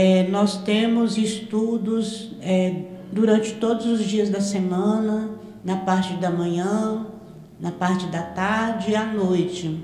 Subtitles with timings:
[0.00, 5.30] É, nós temos estudos é, durante todos os dias da semana,
[5.64, 7.04] na parte da manhã,
[7.58, 9.76] na parte da tarde e à noite.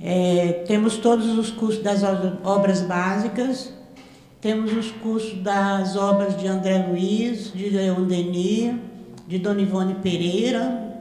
[0.00, 2.04] É, temos todos os cursos das
[2.44, 3.72] obras básicas,
[4.40, 8.76] temos os cursos das obras de André Luiz, de Leon Denis,
[9.26, 10.94] de Dona Ivone Pereira.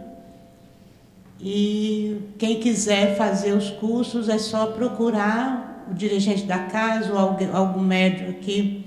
[1.39, 7.55] E quem quiser fazer os cursos é só procurar o dirigente da casa ou algum,
[7.55, 8.85] algum médium aqui,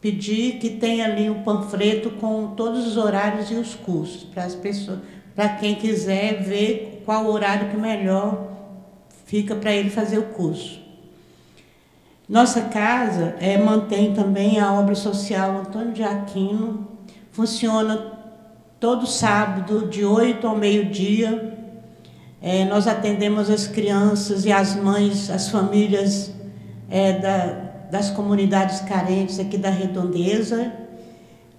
[0.00, 4.44] pedir que tenha ali o um panfleto com todos os horários e os cursos, para
[4.44, 5.00] as pessoas,
[5.34, 8.52] para quem quiser ver qual horário que melhor
[9.24, 10.80] fica para ele fazer o curso.
[12.28, 16.88] Nossa casa é, mantém também a obra social Antônio de Aquino,
[17.30, 18.16] funciona
[18.80, 21.55] todo sábado, de 8 ao meio-dia.
[22.40, 26.30] É, nós atendemos as crianças e as mães, as famílias
[26.90, 27.46] é, da,
[27.90, 30.72] das comunidades carentes aqui da Redondeza.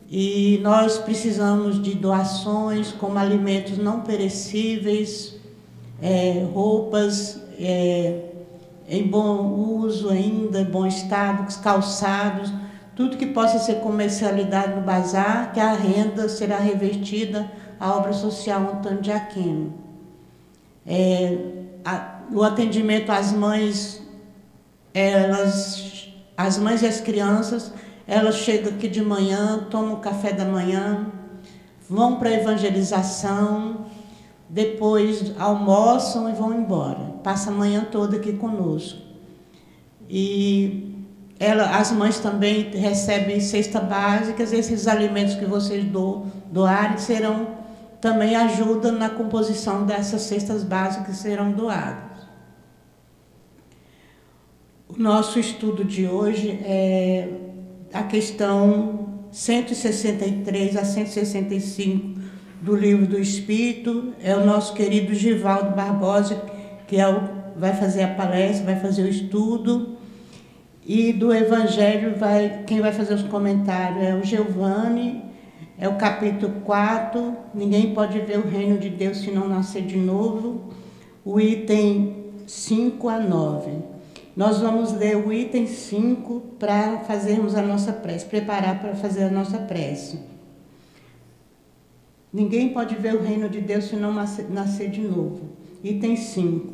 [0.09, 5.35] E nós precisamos de doações como alimentos não perecíveis,
[6.02, 8.21] é, roupas é,
[8.87, 12.54] em bom uso ainda, em bom estado, calçados,
[12.96, 18.62] tudo que possa ser comercializado no bazar, que a renda será revertida à obra social
[18.62, 19.87] Antônio de Aquino.
[20.88, 21.38] É,
[21.84, 24.02] a, o atendimento às mães,
[24.93, 27.74] elas, as mães e as crianças,
[28.07, 31.08] elas chegam aqui de manhã, tomam o café da manhã,
[31.90, 33.85] vão para a evangelização,
[34.49, 37.15] depois almoçam e vão embora.
[37.21, 38.99] Passa a manhã toda aqui conosco.
[40.10, 41.05] E
[41.38, 47.66] ela, as mães também recebem cesta básicas, esses alimentos que vocês do, doarem serão
[48.08, 52.22] também ajudam na composição dessas cestas básicas que serão doadas.
[54.88, 57.27] O nosso estudo de hoje é
[57.91, 62.18] a questão 163 a 165
[62.62, 66.42] do Livro do Espírito é o nosso querido Givaldo Barbosa,
[66.88, 67.22] que é o,
[67.58, 69.98] vai fazer a palestra, vai fazer o estudo.
[70.86, 75.27] E do Evangelho, vai, quem vai fazer os comentários é o Giovanni,
[75.80, 79.98] é o capítulo 4, ninguém pode ver o reino de Deus se não nascer de
[79.98, 80.74] novo,
[81.24, 83.72] o item 5 a 9.
[84.36, 89.30] Nós vamos ler o item 5 para fazermos a nossa prece, preparar para fazer a
[89.30, 90.20] nossa prece.
[92.34, 95.50] Ninguém pode ver o reino de Deus se não nascer de novo.
[95.84, 96.74] Item 5.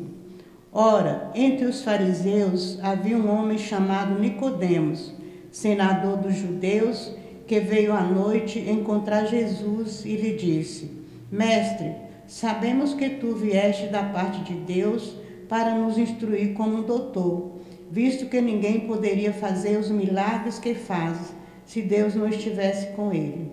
[0.72, 5.14] Ora, entre os fariseus havia um homem chamado Nicodemos,
[5.52, 7.14] senador dos judeus,
[7.46, 10.90] que veio à noite encontrar Jesus e lhe disse:
[11.30, 11.92] Mestre,
[12.26, 15.14] sabemos que tu vieste da parte de Deus
[15.48, 17.60] para nos instruir como doutor,
[17.90, 21.32] visto que ninguém poderia fazer os milagres que fazes
[21.66, 23.52] se Deus não estivesse com ele.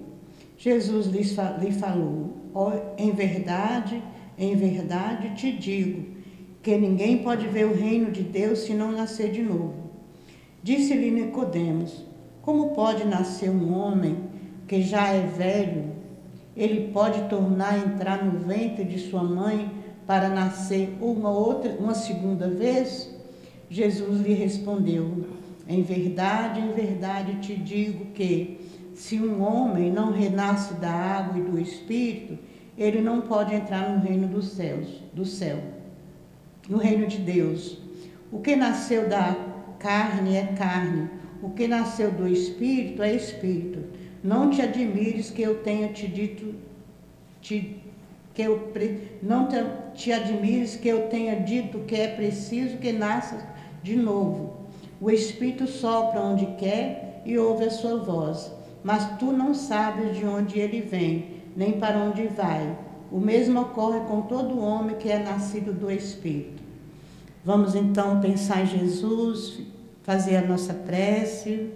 [0.58, 4.02] Jesus lhe falou: oh, Em verdade,
[4.38, 6.06] em verdade te digo
[6.62, 9.73] que ninguém pode ver o reino de Deus se não nascer de novo.
[10.63, 12.06] Disse-lhe Nicodemos:
[12.41, 14.18] Como pode nascer um homem
[14.68, 15.91] que já é velho?
[16.56, 19.72] Ele pode tornar a entrar no ventre de sua mãe
[20.07, 23.13] para nascer uma outra, uma segunda vez?
[23.69, 25.25] Jesus lhe respondeu:
[25.68, 28.59] Em verdade, em verdade te digo que
[28.96, 32.38] se um homem não renasce da água e do espírito,
[32.78, 35.59] ele não pode entrar no reino dos céus, do céu,
[36.68, 37.78] no reino de Deus.
[38.31, 39.35] O que nasceu da
[39.79, 41.09] carne é carne,
[41.41, 43.84] o que nasceu do espírito é espírito.
[44.24, 46.56] Não te admires que eu tenha te dito
[47.41, 47.81] te,
[48.34, 48.72] que eu
[49.22, 49.56] não te,
[49.96, 53.44] te admires que eu tenha dito que é preciso que nasças
[53.81, 54.68] de novo.
[55.00, 58.52] O espírito sopra onde quer e ouve a sua voz
[58.84, 62.78] mas tu não sabes de onde ele vem, nem para onde vai.
[63.12, 66.62] O mesmo ocorre com todo homem que é nascido do Espírito.
[67.44, 69.59] Vamos então pensar em Jesus,
[70.11, 71.69] fazer a nossa prece.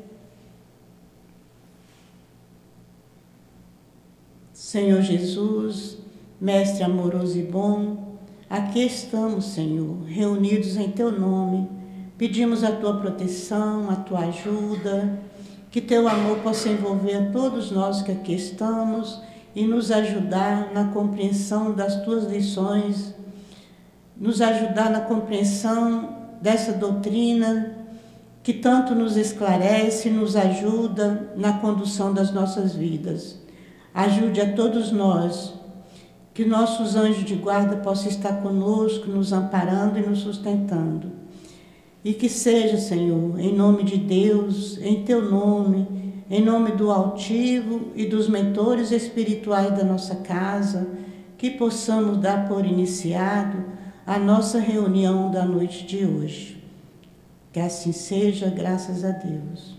[4.52, 6.00] Senhor Jesus,
[6.42, 8.18] Mestre amoroso e bom,
[8.50, 11.70] aqui estamos, Senhor, reunidos em Teu nome.
[12.18, 15.18] Pedimos a Tua proteção, a Tua ajuda
[15.72, 19.22] que teu amor possa envolver a todos nós que aqui estamos
[19.56, 23.14] e nos ajudar na compreensão das tuas lições,
[24.18, 27.85] nos ajudar na compreensão dessa doutrina
[28.46, 33.42] que tanto nos esclarece, nos ajuda na condução das nossas vidas.
[33.92, 35.56] Ajude a todos nós,
[36.32, 41.12] que nossos anjos de guarda possam estar conosco, nos amparando e nos sustentando
[42.04, 47.94] E que seja, Senhor, em nome de Deus, em teu nome, em nome do altivo
[47.96, 50.88] e dos mentores espirituais da nossa casa,
[51.36, 53.66] que possamos dar por iniciado
[54.06, 56.65] a nossa reunião da noite de hoje.
[57.56, 59.78] Que assim seja, graças a Deus.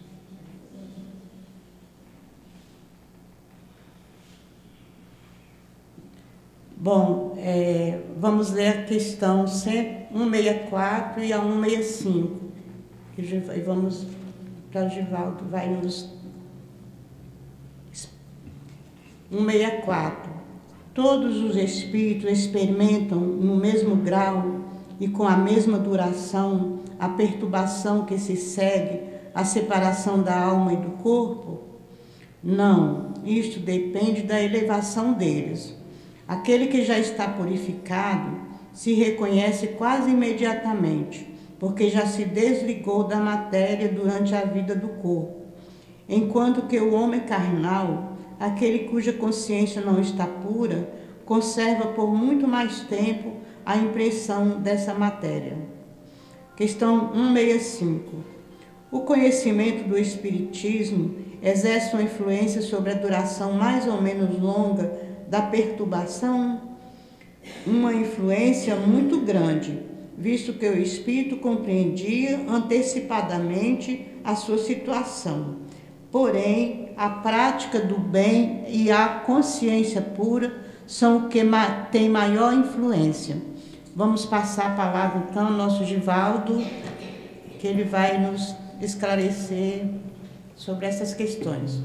[6.75, 12.47] Bom, é, vamos ler a questão 164 e a 165.
[13.19, 14.07] E vamos
[14.73, 16.11] para Givaldo, vai nos
[19.31, 20.33] 164.
[20.95, 24.63] Todos os espíritos experimentam no mesmo grau
[24.99, 29.01] e com a mesma duração a perturbação que se segue
[29.35, 31.61] à separação da alma e do corpo?
[32.43, 35.75] Não, isto depende da elevação deles.
[36.29, 38.39] Aquele que já está purificado
[38.73, 45.47] se reconhece quase imediatamente, porque já se desligou da matéria durante a vida do corpo.
[46.09, 50.89] Enquanto que o homem carnal aquele cuja consciência não está pura,
[51.25, 53.33] conserva por muito mais tempo
[53.65, 55.57] a impressão dessa matéria.
[56.57, 58.17] Questão 165.
[58.91, 64.91] O conhecimento do Espiritismo exerce uma influência sobre a duração mais ou menos longa
[65.29, 66.63] da perturbação?
[67.67, 69.81] Uma influência muito grande,
[70.17, 75.57] visto que o Espírito compreendia antecipadamente a sua situação.
[76.11, 81.43] Porém, a prática do bem e a consciência pura são o que
[81.93, 83.37] tem maior influência.
[83.97, 86.59] Vamos passar a palavra então ao nosso Givaldo,
[87.59, 89.87] que ele vai nos esclarecer
[90.55, 91.81] sobre essas questões.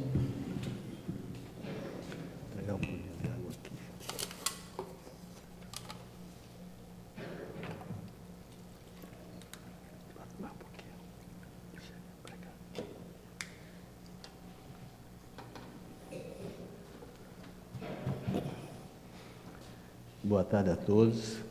[20.21, 21.50] Boa tarde a todos.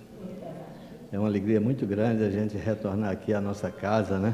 [1.12, 4.32] É uma alegria muito grande a gente retornar aqui à nossa casa, né?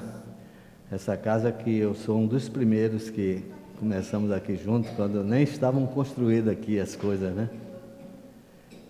[0.93, 3.43] Essa casa que eu sou um dos primeiros que
[3.78, 7.49] começamos aqui juntos, quando nem estavam construídas aqui as coisas, né?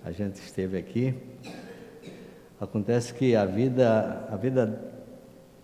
[0.05, 1.15] A gente esteve aqui.
[2.61, 4.83] Acontece que a vida, a vida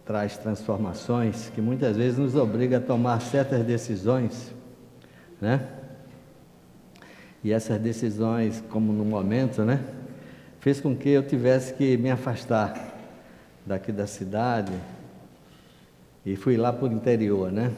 [0.05, 4.55] traz transformações que muitas vezes nos obriga a tomar certas decisões,
[5.41, 5.67] né?
[7.43, 9.81] E essas decisões, como no momento, né,
[10.63, 12.97] fez com que eu tivesse que me afastar
[13.67, 14.73] daqui da cidade
[16.25, 17.73] e fui lá para o interior, né?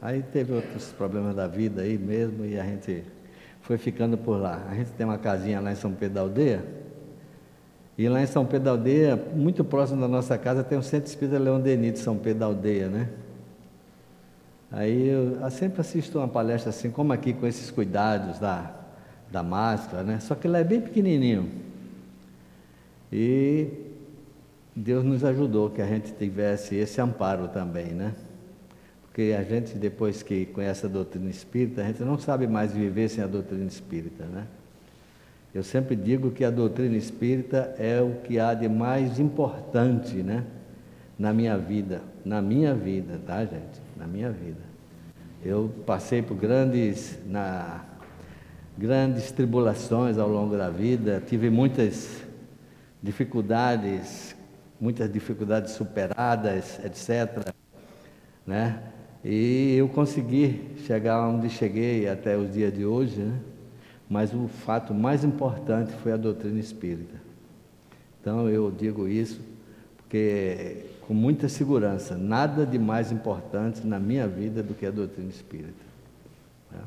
[0.00, 3.02] Aí teve outros problemas da vida aí mesmo e a gente
[3.62, 4.64] foi ficando por lá.
[4.70, 6.64] A gente tem uma casinha lá em São Pedro da Aldeia.
[7.98, 11.08] E lá em São Pedro da Aldeia, muito próximo da nossa casa, tem o Centro
[11.08, 13.08] Espírita Leão Denis de São Pedro da Aldeia, né?
[14.70, 18.70] Aí eu sempre assisto uma palestra assim, como aqui, com esses cuidados da,
[19.32, 20.20] da máscara, né?
[20.20, 21.69] Só que ele é bem pequenininho.
[23.12, 23.68] E
[24.74, 28.14] Deus nos ajudou que a gente tivesse esse amparo também, né?
[29.02, 33.08] Porque a gente, depois que conhece a doutrina espírita, a gente não sabe mais viver
[33.08, 34.46] sem a doutrina espírita, né?
[35.52, 40.44] Eu sempre digo que a doutrina espírita é o que há de mais importante, né?
[41.18, 43.82] Na minha vida, na minha vida, tá, gente?
[43.96, 44.70] Na minha vida.
[45.44, 47.84] Eu passei por grandes, na,
[48.78, 52.29] grandes tribulações ao longo da vida, tive muitas
[53.02, 54.34] dificuldades,
[54.80, 57.52] muitas dificuldades superadas, etc.
[58.46, 58.82] Né?
[59.24, 63.38] E eu consegui chegar onde cheguei até os dias de hoje, né?
[64.08, 67.14] mas o fato mais importante foi a doutrina espírita.
[68.20, 69.40] Então eu digo isso
[69.96, 75.28] porque com muita segurança, nada de mais importante na minha vida do que a doutrina
[75.28, 75.84] espírita.
[76.70, 76.80] Né?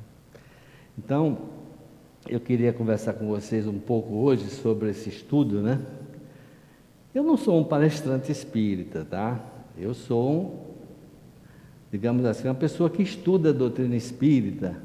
[0.98, 1.38] Então,
[2.28, 5.80] eu queria conversar com vocês um pouco hoje sobre esse estudo, né?
[7.14, 9.40] Eu não sou um palestrante espírita, tá?
[9.78, 10.76] Eu sou,
[11.92, 14.76] digamos assim, uma pessoa que estuda a doutrina espírita,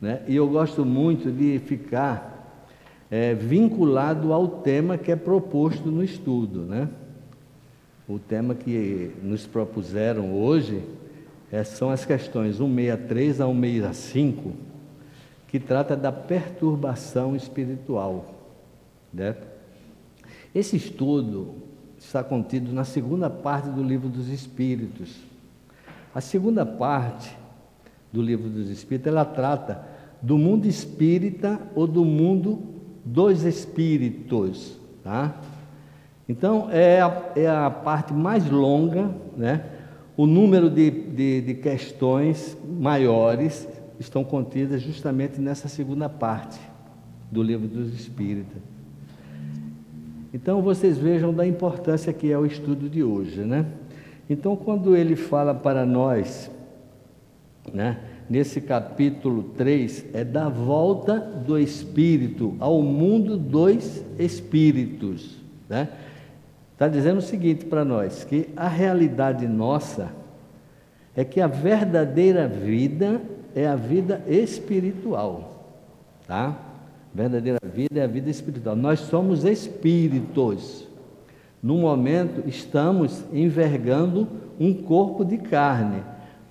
[0.00, 0.22] né?
[0.26, 2.66] E eu gosto muito de ficar
[3.08, 6.88] é, vinculado ao tema que é proposto no estudo, né?
[8.08, 10.82] O tema que nos propuseram hoje
[11.52, 14.52] é, são as questões 163 a 165
[15.46, 18.34] que trata da perturbação espiritual.
[19.12, 19.36] Né?
[20.54, 21.67] Esse estudo
[21.98, 25.16] está contido na segunda parte do livro dos Espíritos.
[26.14, 27.36] A segunda parte
[28.12, 29.86] do livro dos Espíritos, ela trata
[30.20, 32.60] do mundo espírita ou do mundo
[33.04, 35.40] dos espíritos, tá?
[36.28, 39.64] Então, é a, é a parte mais longa, né?
[40.18, 43.68] o número de, de, de questões maiores
[44.00, 46.58] estão contidas justamente nessa segunda parte
[47.30, 48.60] do livro dos Espíritos.
[50.32, 53.64] Então vocês vejam da importância que é o estudo de hoje, né?
[54.28, 56.50] Então quando ele fala para nós,
[57.72, 65.88] né, nesse capítulo 3, é da volta do espírito ao mundo dos espíritos, né?
[66.74, 70.12] Está dizendo o seguinte para nós: que a realidade nossa
[71.16, 73.20] é que a verdadeira vida
[73.54, 75.64] é a vida espiritual,
[76.26, 76.67] tá?
[77.14, 78.76] Verdadeira vida é a vida espiritual.
[78.76, 80.86] Nós somos espíritos.
[81.62, 84.28] No momento, estamos envergando
[84.60, 86.02] um corpo de carne,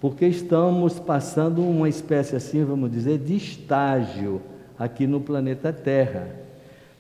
[0.02, 4.42] porque estamos passando uma espécie assim, vamos dizer, de estágio
[4.78, 6.28] aqui no planeta Terra.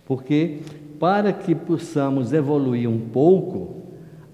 [0.05, 0.61] Porque
[0.99, 3.75] para que possamos evoluir um pouco,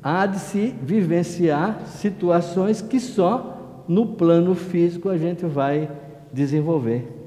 [0.01, 5.89] há de se vivenciar situações que só no plano físico a gente vai
[6.31, 7.22] desenvolver.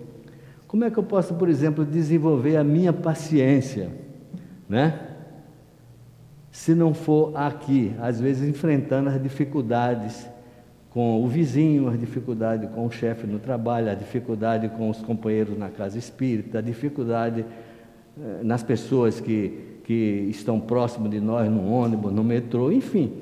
[0.77, 3.91] Como é que eu posso, por exemplo, desenvolver a minha paciência,
[4.69, 5.01] né?
[6.51, 10.29] Se não for aqui, às vezes enfrentando as dificuldades
[10.91, 15.57] com o vizinho, as dificuldades com o chefe no trabalho, a dificuldade com os companheiros
[15.57, 17.43] na casa espírita, a dificuldade
[18.21, 23.15] eh, nas pessoas que, que estão próximo de nós, no ônibus, no metrô, enfim.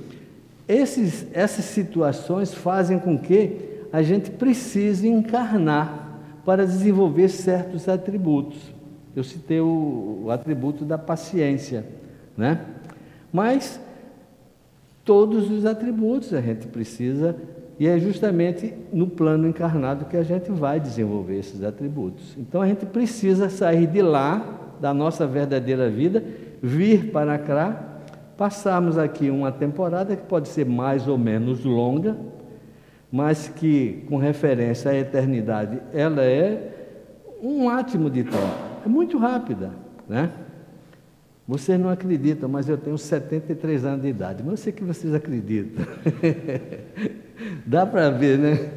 [0.67, 6.04] Esses, essas situações fazem com que a gente precise encarnar
[6.45, 8.59] para desenvolver certos atributos.
[9.17, 11.87] Eu citei o, o atributo da paciência,
[12.37, 12.61] né?
[13.33, 13.81] Mas
[15.05, 17.37] todos os atributos a gente precisa
[17.79, 22.37] e é justamente no plano encarnado que a gente vai desenvolver esses atributos.
[22.39, 26.23] Então a gente precisa sair de lá da nossa verdadeira vida,
[26.63, 28.01] vir para cá,
[28.37, 32.17] passarmos aqui uma temporada que pode ser mais ou menos longa,
[33.15, 36.97] mas que, com referência à eternidade, ela é
[37.41, 39.71] um átimo de tempo, é muito rápida,
[40.09, 40.33] né?
[41.47, 45.15] Vocês não acreditam, mas eu tenho 73 anos de idade, mas eu sei que vocês
[45.15, 45.87] acreditam.
[47.65, 48.71] Dá para ver, né?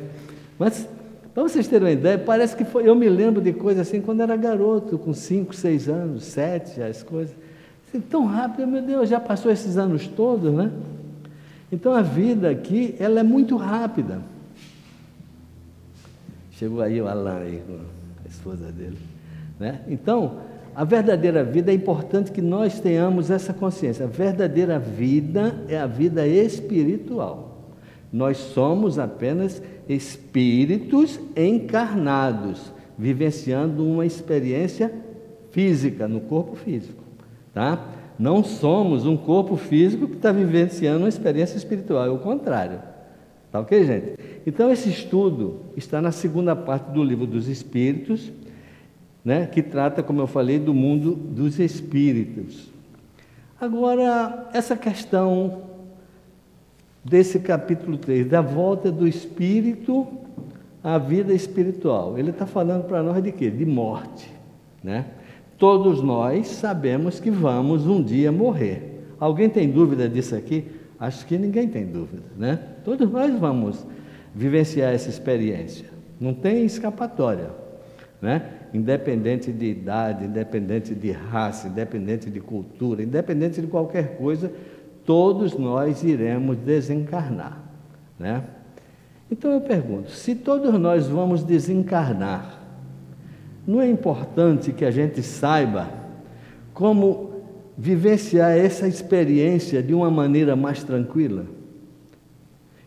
[0.60, 0.88] Mas
[1.34, 4.22] para vocês terem uma ideia, parece que foi, eu me lembro de coisas assim quando
[4.22, 7.36] era garoto, com 5, 6 anos, 7, as coisas.
[7.88, 10.72] Assim, tão rápido, meu Deus, já passou esses anos todos, né?
[11.72, 14.22] Então a vida aqui, ela é muito rápida.
[16.52, 17.64] Chegou aí o Alain aí,
[18.26, 18.98] a esposa dele.
[19.60, 19.82] Né?
[19.88, 20.40] Então,
[20.76, 24.06] a verdadeira vida é importante que nós tenhamos essa consciência.
[24.06, 27.74] A verdadeira vida é a vida espiritual.
[28.12, 34.94] Nós somos apenas espíritos encarnados, vivenciando uma experiência
[35.52, 37.04] física, no corpo físico.
[37.54, 37.84] Tá?
[38.18, 42.80] Não somos um corpo físico que está vivenciando uma experiência espiritual, é o contrário.
[43.52, 44.14] Tá ok, gente?
[44.46, 48.32] Então, esse estudo está na segunda parte do livro dos Espíritos,
[49.24, 52.72] né, que trata, como eu falei, do mundo dos espíritos.
[53.60, 55.64] Agora, essa questão
[57.04, 60.08] desse capítulo 3, da volta do espírito
[60.84, 62.18] à vida espiritual.
[62.18, 63.50] Ele está falando para nós de quê?
[63.50, 64.32] De morte.
[64.84, 65.06] Né?
[65.58, 69.04] Todos nós sabemos que vamos um dia morrer.
[69.20, 70.66] Alguém tem dúvida disso aqui?
[71.00, 72.60] Acho que ninguém tem dúvida, né?
[72.84, 73.86] Todos nós vamos
[74.34, 75.88] vivenciar essa experiência.
[76.20, 77.50] Não tem escapatória,
[78.22, 78.52] né?
[78.74, 84.52] Independente de idade, independente de raça, independente de cultura, independente de qualquer coisa,
[85.06, 87.64] todos nós iremos desencarnar,
[88.20, 88.44] né?
[89.32, 92.57] Então eu pergunto, se todos nós vamos desencarnar,
[93.68, 95.90] não é importante que a gente saiba
[96.74, 97.34] como
[97.78, 101.46] vivenciar essa experiência de uma maneira mais tranquila?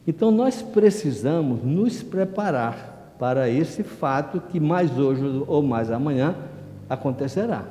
[0.06, 6.34] Então nós precisamos nos preparar para esse fato que mais hoje ou mais amanhã
[6.88, 7.64] acontecerá.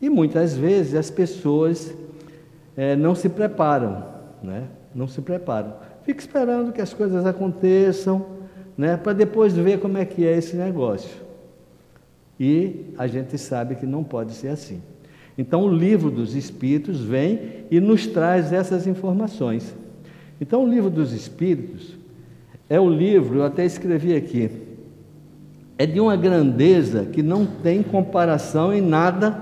[0.00, 1.94] E muitas vezes as pessoas
[2.74, 4.02] é, não se preparam,
[4.42, 4.64] né?
[4.94, 5.74] não se preparam.
[6.02, 8.24] Fica esperando que as coisas aconteçam,
[8.76, 8.96] né?
[8.96, 11.21] para depois ver como é que é esse negócio.
[12.44, 14.82] E a gente sabe que não pode ser assim.
[15.38, 17.38] Então o livro dos Espíritos vem
[17.70, 19.72] e nos traz essas informações.
[20.40, 21.96] Então o livro dos Espíritos
[22.68, 24.50] é o livro, eu até escrevi aqui,
[25.78, 29.40] é de uma grandeza que não tem comparação em nada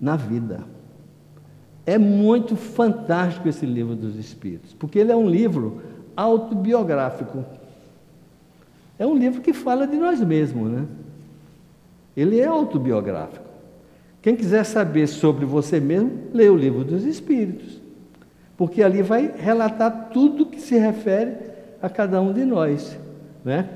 [0.00, 0.64] na vida.
[1.86, 5.82] É muito fantástico esse livro dos Espíritos, porque ele é um livro
[6.16, 7.44] autobiográfico.
[8.98, 10.84] É um livro que fala de nós mesmos, né?
[12.18, 13.46] Ele é autobiográfico.
[14.20, 17.80] Quem quiser saber sobre você mesmo, lê o livro dos Espíritos,
[18.56, 21.36] porque ali vai relatar tudo que se refere
[21.80, 22.98] a cada um de nós,
[23.44, 23.68] né?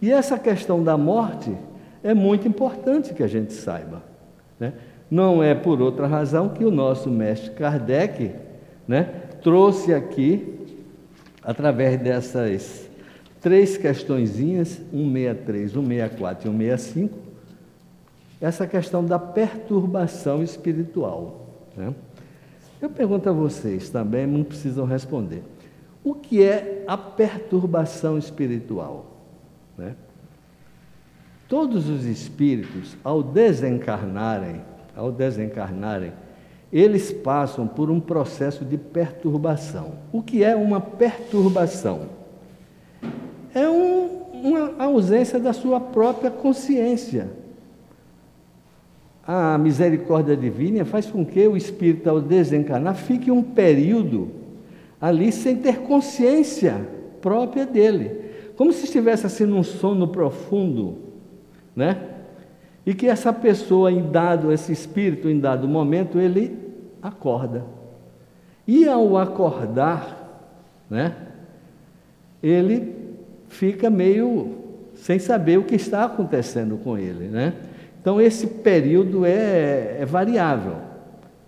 [0.00, 1.54] E essa questão da morte
[2.02, 4.02] é muito importante que a gente saiba,
[4.58, 4.72] né?
[5.10, 8.30] Não é por outra razão que o nosso mestre Kardec,
[8.88, 9.10] né,
[9.42, 10.58] trouxe aqui
[11.44, 12.88] através dessas
[13.38, 17.21] três questõezinhas, 163, 164 e 165,
[18.42, 21.46] essa questão da perturbação espiritual.
[21.76, 21.94] Né?
[22.80, 25.42] Eu pergunto a vocês também, não precisam responder.
[26.04, 29.06] O que é a perturbação espiritual?
[29.78, 29.94] Né?
[31.48, 34.60] Todos os espíritos, ao desencarnarem,
[34.96, 36.12] ao desencarnarem,
[36.72, 39.92] eles passam por um processo de perturbação.
[40.12, 42.22] O que é uma perturbação?
[43.54, 47.30] é um, uma ausência da sua própria consciência.
[49.26, 54.30] A misericórdia divina faz com que o espírito, ao desencarnar, fique um período
[55.00, 56.86] ali sem ter consciência
[57.20, 58.20] própria dele,
[58.56, 60.98] como se estivesse assim num sono profundo,
[61.74, 62.08] né?
[62.84, 66.58] E que essa pessoa, em dado, esse espírito, em dado momento, ele
[67.00, 67.64] acorda.
[68.66, 70.50] E ao acordar,
[70.90, 71.14] né?
[72.42, 72.92] Ele
[73.48, 74.58] fica meio
[74.94, 77.54] sem saber o que está acontecendo com ele, né?
[78.02, 80.74] Então esse período é, é variável,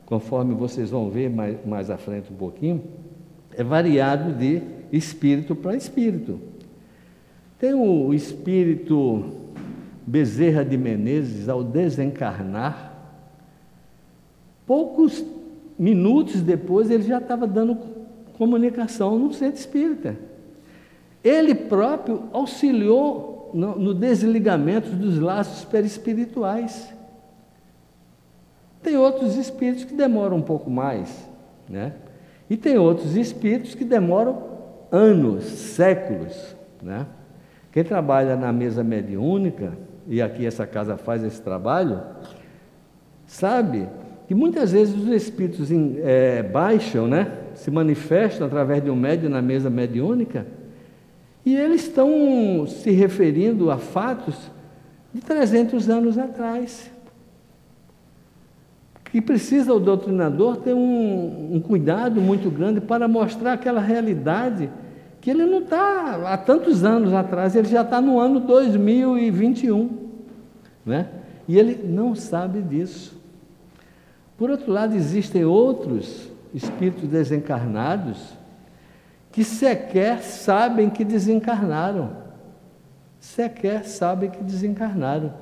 [0.06, 2.80] conforme vocês vão ver mais, mais à frente um pouquinho,
[3.56, 6.38] é variado de espírito para espírito.
[7.58, 9.24] Tem o espírito
[10.06, 12.94] Bezerra de Menezes, ao desencarnar,
[14.64, 15.24] poucos
[15.76, 17.76] minutos depois ele já estava dando
[18.38, 20.16] comunicação no centro espírita.
[21.24, 26.92] Ele próprio auxiliou no, no desligamento dos laços perispirituais.
[28.82, 31.30] Tem outros espíritos que demoram um pouco mais,
[31.70, 31.92] né?
[32.50, 34.42] E tem outros espíritos que demoram
[34.90, 37.06] anos, séculos, né?
[37.72, 39.72] Quem trabalha na mesa mediúnica,
[40.06, 42.02] e aqui essa casa faz esse trabalho,
[43.26, 43.88] sabe
[44.26, 45.68] que muitas vezes os espíritos
[46.02, 47.32] é, baixam, né?
[47.54, 50.44] Se manifestam através de um médium na mesa mediúnica
[51.44, 54.34] e eles estão se referindo a fatos
[55.12, 56.90] de 300 anos atrás.
[59.12, 64.70] E precisa o doutrinador ter um, um cuidado muito grande para mostrar aquela realidade
[65.20, 69.88] que ele não está há tantos anos atrás, ele já está no ano 2021.
[70.84, 71.08] Né?
[71.46, 73.18] E ele não sabe disso.
[74.36, 78.34] Por outro lado, existem outros espíritos desencarnados
[79.34, 82.18] que sequer sabem que desencarnaram.
[83.18, 85.34] Sequer sabem que desencarnaram.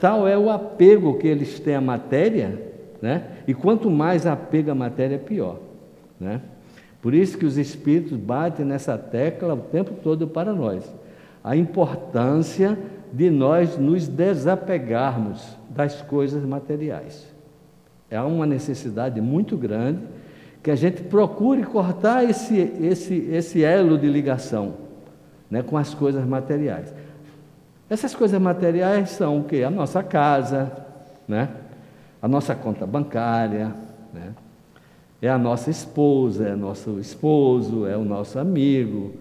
[0.00, 2.58] Tal é o apego que eles têm à matéria,
[3.02, 3.24] né?
[3.46, 5.60] e quanto mais apego à matéria, pior.
[6.18, 6.40] Né?
[7.02, 10.90] Por isso que os espíritos batem nessa tecla o tempo todo para nós.
[11.42, 12.78] A importância
[13.12, 17.30] de nós nos desapegarmos das coisas materiais.
[18.10, 20.00] É uma necessidade muito grande
[20.64, 24.76] que a gente procure cortar esse, esse, esse elo de ligação
[25.50, 26.90] né, com as coisas materiais.
[27.90, 29.62] Essas coisas materiais são o quê?
[29.62, 30.72] A nossa casa,
[31.28, 31.50] né?
[32.20, 33.74] a nossa conta bancária,
[34.10, 34.32] né?
[35.20, 39.12] é a nossa esposa, é nosso esposo, é o nosso amigo.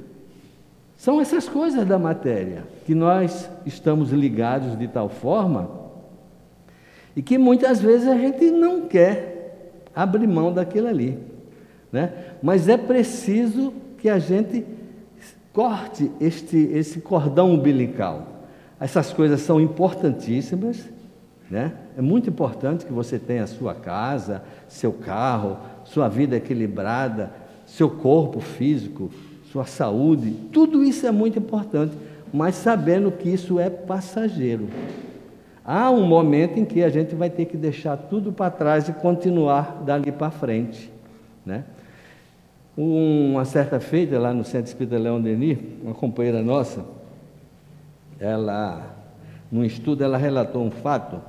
[0.96, 5.70] São essas coisas da matéria que nós estamos ligados de tal forma
[7.18, 11.33] e que muitas vezes a gente não quer abrir mão daquilo ali.
[11.94, 12.12] Né?
[12.42, 14.66] Mas é preciso que a gente
[15.54, 18.28] corte este, esse cordão umbilical.
[18.80, 20.90] Essas coisas são importantíssimas,
[21.50, 21.74] né?
[21.96, 27.32] É muito importante que você tenha sua casa, seu carro, sua vida equilibrada,
[27.68, 29.12] seu corpo físico,
[29.52, 31.96] sua saúde, tudo isso é muito importante,
[32.34, 34.68] mas sabendo que isso é passageiro.
[35.64, 38.94] Há um momento em que a gente vai ter que deixar tudo para trás e
[38.94, 40.92] continuar dali para frente,
[41.46, 41.64] né?
[42.76, 46.84] Uma certa feita, lá no Centro Espírita Leão Denis, uma companheira nossa,
[48.20, 48.96] ela,
[49.52, 51.22] num estudo, ela relatou um fato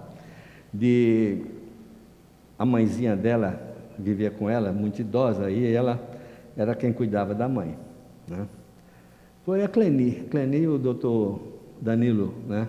[0.73, 1.43] de
[2.59, 3.61] a mãezinha dela
[3.99, 6.01] vivia com ela, muito idosa, e ela
[6.57, 7.77] era quem cuidava da mãe.
[8.27, 8.47] Né?
[9.45, 11.41] Foi a Cleni, Cleni o doutor
[11.81, 12.67] Danilo, né?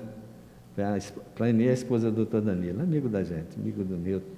[1.35, 4.34] Cleni é a esposa do doutor Danilo, amigo da gente, amigo do Nilton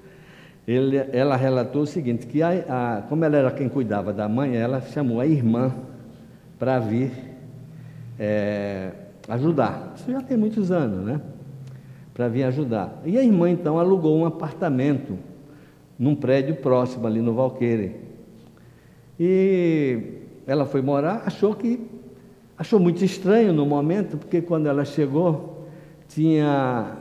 [0.67, 4.57] ele, ela relatou o seguinte, que a, a, como ela era quem cuidava da mãe,
[4.57, 5.73] ela chamou a irmã
[6.59, 7.11] para vir
[8.19, 8.91] é,
[9.29, 9.93] ajudar.
[9.95, 11.21] Isso já tem muitos anos, né?
[12.17, 12.99] para vir ajudar.
[13.05, 15.19] E a irmã então alugou um apartamento
[15.99, 17.95] num prédio próximo ali no Valqueire.
[19.19, 19.99] E
[20.47, 21.79] ela foi morar, achou que
[22.57, 25.67] achou muito estranho no momento, porque quando ela chegou,
[26.07, 26.96] tinha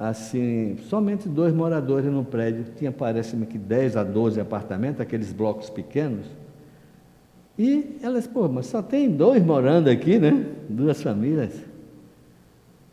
[0.00, 5.68] assim, somente dois moradores no prédio, tinha parece-me que 10 a 12 apartamentos, aqueles blocos
[5.68, 6.24] pequenos.
[7.58, 10.46] E ela disse, pô, mas só tem dois morando aqui, né?
[10.66, 11.52] Duas famílias.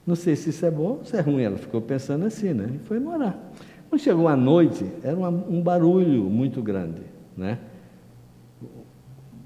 [0.05, 1.43] Não sei se isso é bom ou se é ruim.
[1.43, 2.71] Ela ficou pensando assim, né?
[2.75, 3.53] E foi morar.
[3.89, 7.03] Quando chegou a noite, era uma, um barulho muito grande,
[7.37, 7.57] né?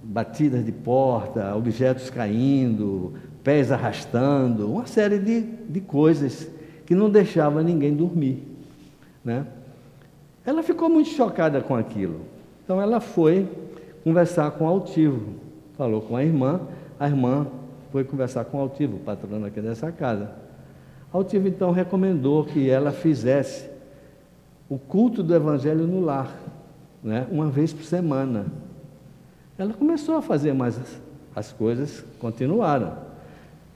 [0.03, 6.49] Batidas de porta, objetos caindo, pés arrastando, uma série de, de coisas
[6.85, 8.43] que não deixava ninguém dormir,
[9.23, 9.45] né?
[10.45, 12.21] Ela ficou muito chocada com aquilo.
[12.63, 13.47] Então ela foi
[14.03, 15.35] conversar com o altivo,
[15.77, 16.61] falou com a irmã,
[16.99, 17.47] a irmã
[17.91, 20.31] foi conversar com o altivo, patrono aqui dessa casa.
[21.11, 23.69] Altivo então recomendou que ela fizesse
[24.69, 26.33] o culto do Evangelho no lar,
[27.03, 28.45] né, uma vez por semana.
[29.57, 30.79] Ela começou a fazer, mas
[31.35, 33.10] as coisas continuaram.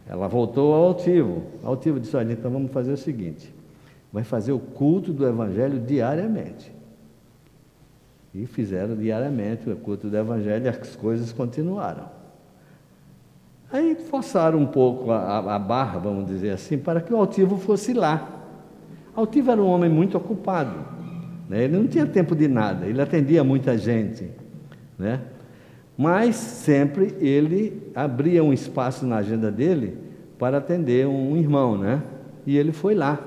[0.08, 1.44] Ela voltou ao altivo.
[1.64, 3.54] O altivo disse: Olha, então vamos fazer o seguinte:
[4.12, 6.74] vai fazer o culto do Evangelho diariamente.
[8.34, 12.10] E fizeram diariamente o culto do Evangelho e as coisas continuaram.
[13.72, 17.94] Aí forçaram um pouco a, a, barra, vamos dizer assim, para que o altivo fosse
[17.94, 18.30] lá.
[19.16, 20.78] Altivo era um homem muito ocupado,
[21.50, 21.64] né?
[21.64, 24.30] ele não tinha tempo de nada, ele atendia muita gente,
[24.98, 25.22] né?
[25.98, 29.98] Mas sempre ele abria um espaço na agenda dele
[30.38, 32.02] para atender um irmão, né?
[32.46, 33.20] e ele foi lá.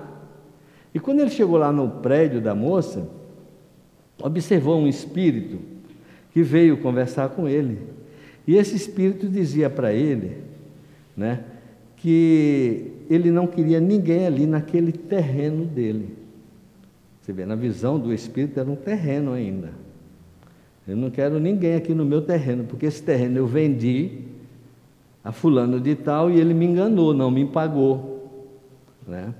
[0.94, 3.08] E quando ele chegou lá no prédio da moça,
[4.22, 5.58] observou um espírito
[6.32, 7.78] que veio conversar com ele.
[8.46, 10.38] E esse espírito dizia para ele,
[11.16, 11.44] né,
[11.96, 16.16] que ele não queria ninguém ali naquele terreno dele.
[17.20, 19.70] Você vê, na visão do espírito era um terreno ainda.
[20.88, 24.22] Eu não quero ninguém aqui no meu terreno, porque esse terreno eu vendi
[25.22, 28.54] a fulano de tal e ele me enganou, não me pagou.
[29.06, 29.34] Né?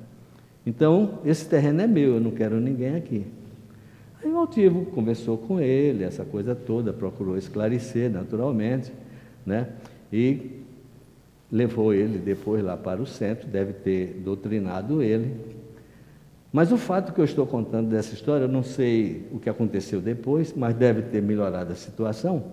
[0.67, 3.25] Então, esse terreno é meu, eu não quero ninguém aqui.
[4.23, 8.93] Aí o altivo conversou com ele, essa coisa toda, procurou esclarecer naturalmente,
[9.47, 9.69] né?
[10.13, 10.59] E
[11.51, 15.35] levou ele depois lá para o centro, deve ter doutrinado ele.
[16.53, 20.01] Mas o fato que eu estou contando dessa história, eu não sei o que aconteceu
[20.01, 22.45] depois, mas deve ter melhorado a situação,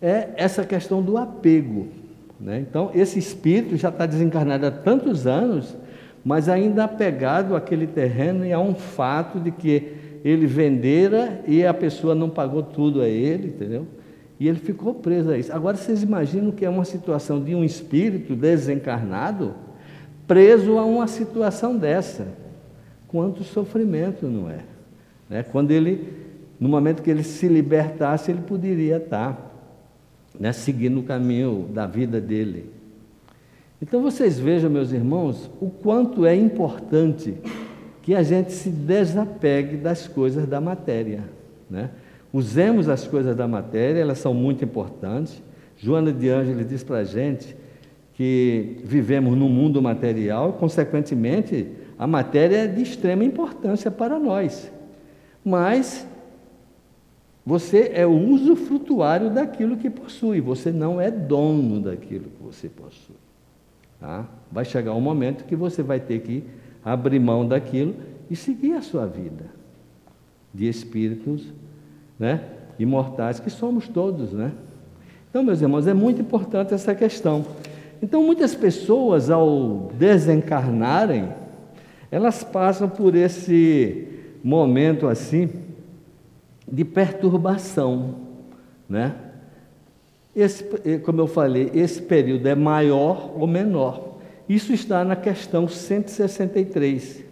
[0.00, 1.88] é essa questão do apego.
[2.38, 2.60] Né?
[2.60, 5.76] Então, esse espírito já está desencarnado há tantos anos,
[6.24, 9.92] mas ainda apegado àquele terreno e a um fato de que
[10.24, 13.86] ele vendera e a pessoa não pagou tudo a ele, entendeu?
[14.38, 15.52] E ele ficou preso a isso.
[15.52, 19.54] Agora vocês imaginam que é uma situação de um espírito desencarnado
[20.26, 22.43] preso a uma situação dessa.
[23.14, 24.58] Quanto sofrimento, não é?
[25.30, 25.44] Né?
[25.44, 26.12] Quando ele,
[26.58, 29.54] no momento que ele se libertasse, ele poderia estar
[30.36, 32.72] né, seguindo o caminho da vida dele.
[33.80, 37.36] Então vocês vejam, meus irmãos, o quanto é importante
[38.02, 41.22] que a gente se desapegue das coisas da matéria.
[41.70, 41.90] Né?
[42.32, 45.40] Usemos as coisas da matéria, elas são muito importantes.
[45.76, 47.56] Joana de Ângeles diz para a gente
[48.14, 54.70] que vivemos num mundo material, consequentemente, a matéria é de extrema importância para nós.
[55.44, 56.06] Mas
[57.46, 63.16] você é o usufrutuário daquilo que possui, você não é dono daquilo que você possui.
[64.00, 64.26] Tá?
[64.50, 66.44] Vai chegar um momento que você vai ter que
[66.84, 67.94] abrir mão daquilo
[68.30, 69.46] e seguir a sua vida
[70.52, 71.52] de espíritos
[72.18, 72.44] né,
[72.78, 74.32] imortais, que somos todos.
[74.32, 74.52] Né?
[75.28, 77.44] Então, meus irmãos, é muito importante essa questão.
[78.02, 81.28] Então, muitas pessoas, ao desencarnarem,
[82.10, 84.06] elas passam por esse
[84.42, 85.50] momento assim
[86.70, 88.16] de perturbação,
[88.88, 89.14] né?
[90.34, 90.64] Esse,
[91.04, 94.14] como eu falei, esse período é maior ou menor.
[94.48, 97.24] Isso está na questão 163.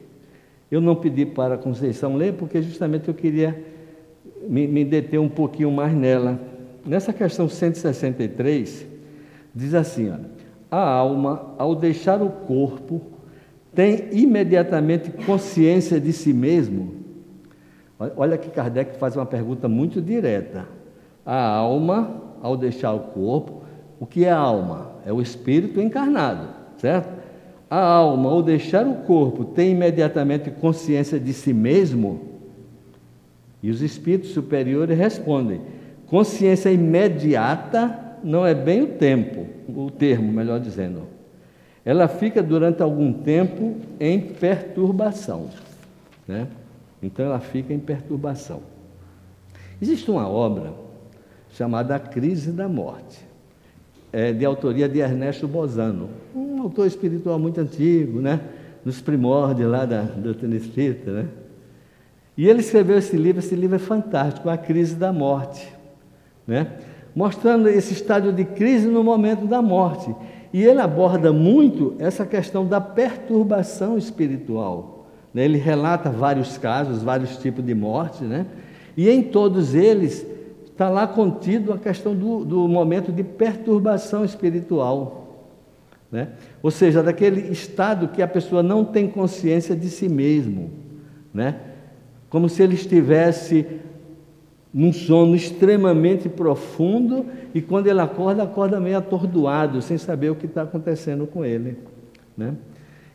[0.70, 3.62] Eu não pedi para a Conceição ler, porque justamente eu queria
[4.48, 6.40] me, me deter um pouquinho mais nela.
[6.86, 8.86] Nessa questão 163,
[9.54, 10.16] diz assim: ó,
[10.70, 13.02] a alma, ao deixar o corpo,
[13.74, 16.94] tem imediatamente consciência de si mesmo.
[18.16, 20.66] Olha que Kardec faz uma pergunta muito direta.
[21.24, 23.62] A alma, ao deixar o corpo,
[24.00, 24.92] o que é a alma?
[25.06, 27.22] É o espírito encarnado certo?
[27.70, 32.20] A alma, ao deixar o corpo, tem imediatamente consciência de si mesmo?
[33.62, 35.60] E os espíritos superiores respondem:
[36.06, 41.02] consciência imediata não é bem o tempo, o termo, melhor dizendo.
[41.84, 45.48] Ela fica durante algum tempo em perturbação.
[46.26, 46.46] Né?
[47.02, 48.60] Então ela fica em perturbação.
[49.80, 50.72] Existe uma obra
[51.50, 53.26] chamada A Crise da Morte,
[54.12, 58.40] é de autoria de Ernesto Bozano, um autor espiritual muito antigo, né?
[58.84, 61.10] nos primórdios lá da doutrina espírita.
[61.10, 61.28] Né?
[62.36, 65.66] E ele escreveu esse livro, esse livro é fantástico, A Crise da Morte,
[66.46, 66.78] né?
[67.14, 70.14] mostrando esse estádio de crise no momento da morte.
[70.52, 75.06] E ele aborda muito essa questão da perturbação espiritual.
[75.32, 75.44] Né?
[75.44, 78.46] Ele relata vários casos, vários tipos de morte, né?
[78.96, 80.26] e em todos eles
[80.64, 85.22] está lá contido a questão do, do momento de perturbação espiritual.
[86.10, 86.28] Né?
[86.62, 90.70] Ou seja, daquele estado que a pessoa não tem consciência de si mesmo.
[91.32, 91.56] Né?
[92.28, 93.66] Como se ele estivesse
[94.72, 100.46] num sono extremamente profundo e quando ele acorda, acorda meio atordoado, sem saber o que
[100.46, 101.76] está acontecendo com ele.
[102.36, 102.54] Né?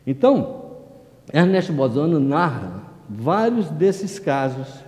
[0.06, 0.66] Então,
[1.32, 4.84] Ernesto Bozano narra vários desses casos.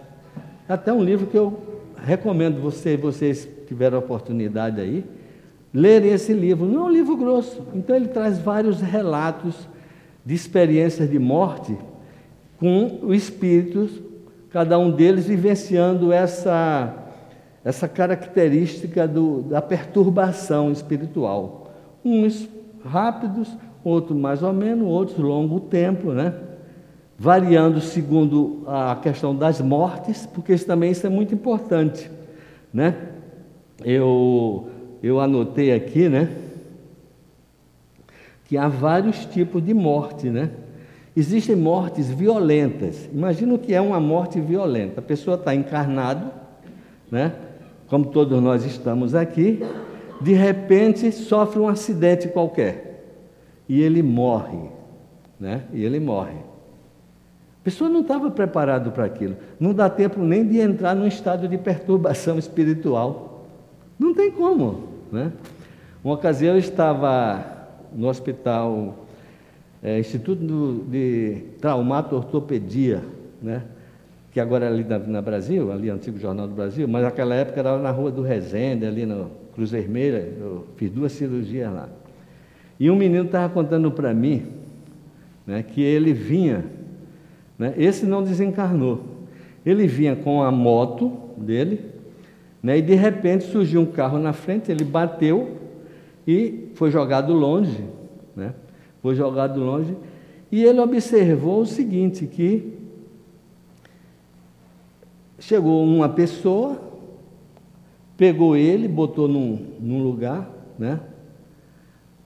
[0.68, 1.61] Até um livro que eu
[1.96, 5.04] recomendo você, vocês tiveram a oportunidade aí,
[5.74, 6.66] lerem esse livro.
[6.66, 9.68] Não é um livro grosso, então ele traz vários relatos
[10.24, 11.76] de experiências de morte
[12.59, 13.90] com os espíritos
[14.50, 16.94] cada um deles vivenciando essa,
[17.64, 21.72] essa característica do, da perturbação espiritual.
[22.04, 22.48] Uns
[22.84, 23.48] rápidos,
[23.84, 26.34] outros mais ou menos, outros longo tempo, né?
[27.20, 32.10] variando segundo a questão das mortes, porque isso também isso é muito importante.
[32.72, 32.96] Né?
[33.84, 34.70] Eu,
[35.02, 36.34] eu anotei aqui né,
[38.46, 40.50] que há vários tipos de morte, né?
[41.16, 43.08] Existem mortes violentas.
[43.12, 45.00] Imagina o que é uma morte violenta.
[45.00, 46.30] A pessoa está encarnado,
[47.10, 47.34] né?
[47.90, 49.60] como todos nós estamos aqui,
[50.20, 53.04] de repente sofre um acidente qualquer
[53.68, 54.70] e ele morre,
[55.38, 55.64] né?
[55.72, 56.36] E ele morre.
[57.60, 59.36] A pessoa não estava preparada para aquilo.
[59.58, 63.44] Não dá tempo nem de entrar num estado de perturbação espiritual.
[63.98, 65.32] Não tem como, né?
[66.02, 67.44] Uma ocasião eu estava
[67.92, 68.99] no hospital
[69.82, 73.02] é, Instituto de Traumato-Ortopedia,
[73.42, 73.62] né?
[74.32, 77.58] que agora é ali na, na, Brasil, ali antigo Jornal do Brasil, mas naquela época
[77.60, 81.88] era na Rua do Resende, ali no Cruz Vermelha, eu fiz duas cirurgias lá.
[82.78, 84.46] E um menino estava contando para mim
[85.46, 86.64] né, que ele vinha,
[87.58, 89.04] né, esse não desencarnou,
[89.66, 91.80] ele vinha com a moto dele,
[92.62, 95.56] né, e de repente surgiu um carro na frente, ele bateu
[96.26, 97.84] e foi jogado longe.
[98.36, 98.54] Né?
[99.02, 99.96] Foi jogado longe,
[100.52, 102.74] e ele observou o seguinte, que
[105.38, 106.80] chegou uma pessoa,
[108.16, 111.00] pegou ele, botou num, num lugar, né?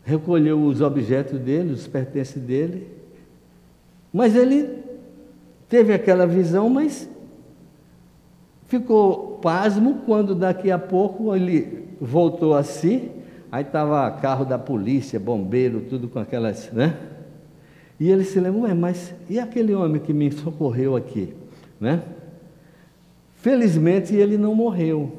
[0.02, 2.88] recolheu os objetos dele, os pertences dele,
[4.12, 4.82] mas ele
[5.68, 7.08] teve aquela visão, mas
[8.66, 13.10] ficou pasmo quando daqui a pouco ele voltou a si
[13.54, 16.96] Aí estava carro da polícia, bombeiro, tudo com aquelas, né?
[18.00, 21.32] E ele se lembrou, mas e aquele homem que me socorreu aqui,
[21.80, 22.02] né?
[23.36, 25.12] Felizmente ele não morreu.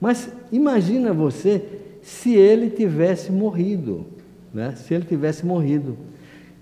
[0.00, 1.64] Mas imagina você
[2.00, 4.06] se ele tivesse morrido,
[4.52, 4.74] né?
[4.76, 5.96] Se ele tivesse morrido.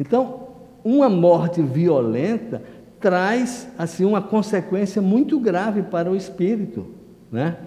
[0.01, 0.48] Então,
[0.83, 2.62] uma morte violenta
[2.98, 6.87] traz assim uma consequência muito grave para o espírito,
[7.31, 7.59] né?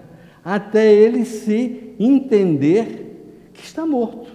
[0.44, 3.05] Até ele se entender
[3.56, 4.30] que está morto,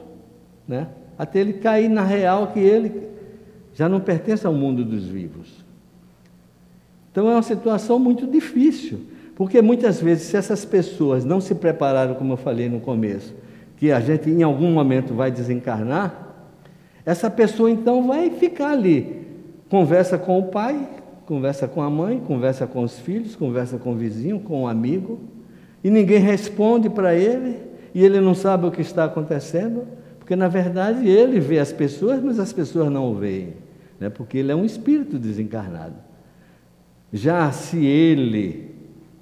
[0.67, 0.87] né?
[1.17, 3.07] até ele cair na real que ele
[3.73, 5.63] já não pertence ao mundo dos vivos.
[7.11, 9.01] Então é uma situação muito difícil,
[9.35, 13.35] porque muitas vezes, se essas pessoas não se prepararam, como eu falei no começo,
[13.77, 16.29] que a gente em algum momento vai desencarnar,
[17.05, 19.25] essa pessoa então vai ficar ali,
[19.69, 20.87] conversa com o pai,
[21.25, 25.19] conversa com a mãe, conversa com os filhos, conversa com o vizinho, com o amigo,
[25.83, 29.85] e ninguém responde para ele, e ele não sabe o que está acontecendo,
[30.19, 33.53] porque na verdade ele vê as pessoas, mas as pessoas não o veem,
[33.99, 34.09] né?
[34.09, 35.95] porque ele é um espírito desencarnado.
[37.11, 38.73] Já se ele,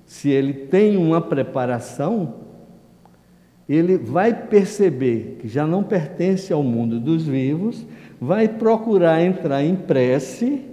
[0.05, 2.35] se ele tem uma preparação,
[3.67, 7.85] ele vai perceber que já não pertence ao mundo dos vivos,
[8.19, 10.65] vai procurar entrar em prece,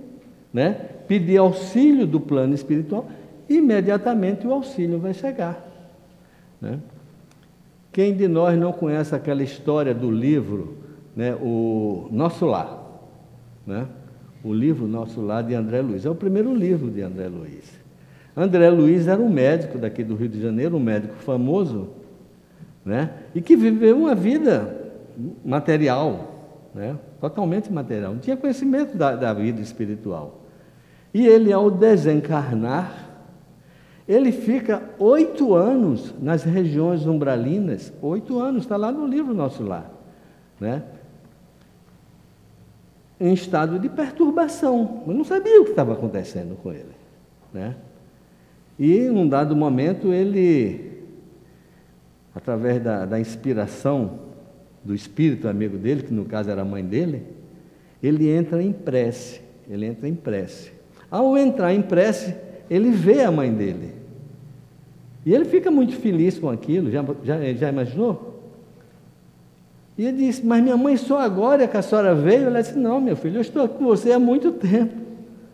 [0.53, 0.73] né?
[1.07, 3.07] pedir auxílio do plano espiritual,
[3.49, 5.65] imediatamente o auxílio vai chegar.
[6.61, 6.79] Né?
[7.97, 10.77] Quem de nós não conhece aquela história do livro,
[11.17, 12.79] né, o Nosso Lar?
[13.67, 13.87] Né?
[14.45, 16.05] O livro Nosso Lar de André Luiz.
[16.05, 17.73] É o primeiro livro de André Luiz.
[18.37, 21.89] André Luiz era um médico daqui do Rio de Janeiro, um médico famoso,
[22.85, 23.13] né?
[23.35, 24.77] e que viveu uma vida
[25.43, 26.69] material.
[26.75, 26.99] né?
[27.19, 30.43] totalmente material, não tinha conhecimento da, da vida espiritual.
[31.15, 33.06] E ele, ao desencarnar,
[34.09, 39.91] ele fica oito anos nas regiões umbralinas, oito anos, está lá no livro nosso lá,
[40.61, 40.83] né?
[43.19, 45.03] em estado de perturbação.
[45.07, 46.95] Eu não sabia o que estava acontecendo com ele.
[47.53, 47.75] Né?
[48.79, 51.03] E, em um dado momento, ele,
[52.35, 54.21] através da, da inspiração
[54.85, 57.23] do espírito amigo dele, que no caso era a mãe dele,
[58.03, 59.41] ele entra em prece.
[59.69, 60.71] Ele entra em prece.
[61.11, 62.37] Ao entrar em prece,
[62.69, 63.95] ele vê a mãe dele.
[65.27, 66.89] E ele fica muito feliz com aquilo.
[66.89, 68.41] Já, já, já imaginou?
[69.99, 72.45] E ele disse, mas minha mãe só agora que a senhora veio?
[72.45, 74.95] Ela disse, não, meu filho, eu estou com você há muito tempo.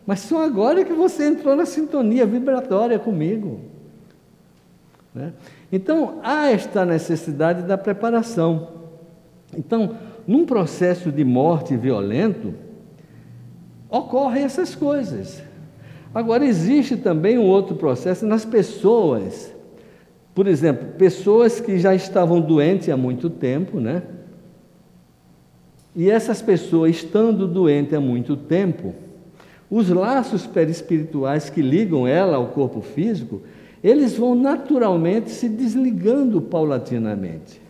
[0.07, 3.61] Mas só agora que você entrou na sintonia vibratória comigo.
[5.15, 5.33] Né?
[5.71, 8.69] Então, há esta necessidade da preparação.
[9.57, 12.53] Então, num processo de morte violento,
[13.89, 15.43] ocorrem essas coisas.
[16.15, 19.52] Agora, existe também um outro processo nas pessoas.
[20.35, 24.03] Por exemplo, pessoas que já estavam doentes há muito tempo, né?
[25.95, 28.95] E essas pessoas, estando doentes há muito tempo,
[29.71, 33.42] os laços perispirituais que ligam ela ao corpo físico,
[33.85, 37.61] eles vão naturalmente se desligando paulatinamente.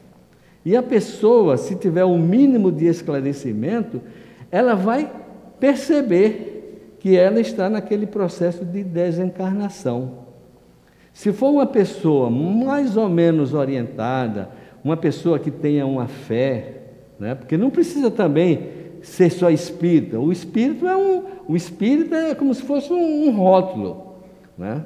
[0.65, 4.01] E a pessoa, se tiver o um mínimo de esclarecimento,
[4.51, 5.11] ela vai
[5.59, 10.23] perceber que ela está naquele processo de desencarnação.
[11.13, 14.51] Se for uma pessoa mais ou menos orientada,
[14.83, 16.83] uma pessoa que tenha uma fé,
[17.19, 17.35] né?
[17.35, 18.69] Porque não precisa também
[19.03, 20.19] ser só espírita.
[20.19, 24.17] O espírito é um, o espírito é como se fosse um, um rótulo,
[24.57, 24.85] né?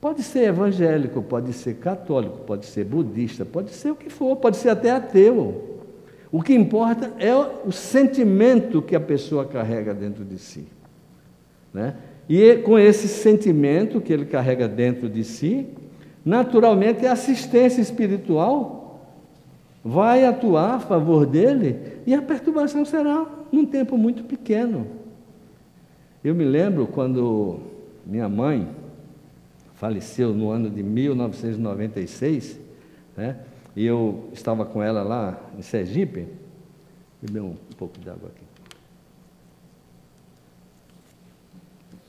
[0.00, 4.56] Pode ser evangélico, pode ser católico, pode ser budista, pode ser o que for, pode
[4.56, 5.80] ser até ateu.
[6.30, 10.68] O que importa é o sentimento que a pessoa carrega dentro de si.
[11.72, 11.96] Né?
[12.28, 15.66] E com esse sentimento que ele carrega dentro de si,
[16.24, 19.00] naturalmente a assistência espiritual
[19.84, 24.86] vai atuar a favor dele e a perturbação será num tempo muito pequeno.
[26.24, 27.60] Eu me lembro quando
[28.04, 28.68] minha mãe
[29.74, 32.58] faleceu no ano de 1996,
[33.16, 33.36] né?
[33.76, 36.26] E eu estava com ela lá em Sergipe.
[37.20, 38.45] Beber um pouco de água aqui.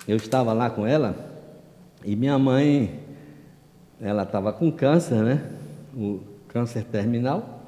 [0.07, 1.15] Eu estava lá com ela
[2.05, 2.99] e minha mãe,
[3.99, 5.51] ela estava com câncer, né?
[5.95, 7.65] O câncer terminal.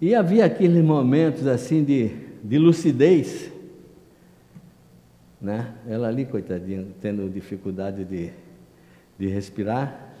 [0.00, 2.08] E havia aqueles momentos assim de,
[2.42, 3.52] de lucidez,
[5.40, 5.74] né?
[5.86, 8.30] Ela ali, coitadinha, tendo dificuldade de,
[9.18, 10.14] de respirar,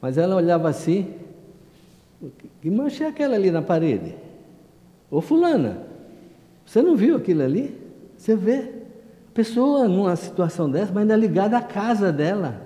[0.00, 1.14] mas ela olhava assim,
[2.60, 4.14] que mancha é aquela ali na parede?
[5.10, 5.86] Ô fulana,
[6.64, 7.76] você não viu aquilo ali?
[8.16, 8.77] Você vê.
[9.38, 12.60] Pessoa numa situação dessa, mas ainda ligada à casa dela.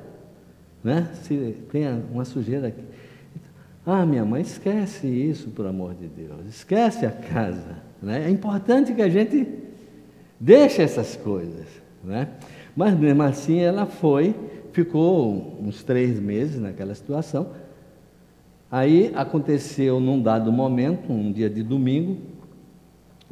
[0.82, 1.06] Né?
[1.22, 2.80] Se tem uma sujeira aqui.
[3.85, 6.46] Ah, minha mãe, esquece isso, por amor de Deus.
[6.48, 7.76] Esquece a casa.
[8.00, 8.24] Né?
[8.26, 9.46] É importante que a gente
[10.40, 11.66] deixe essas coisas.
[12.02, 12.28] Né?
[12.74, 14.35] Mas mesmo assim ela foi,
[14.72, 17.48] ficou uns três meses naquela situação.
[18.70, 22.16] Aí aconteceu num dado momento, um dia de domingo,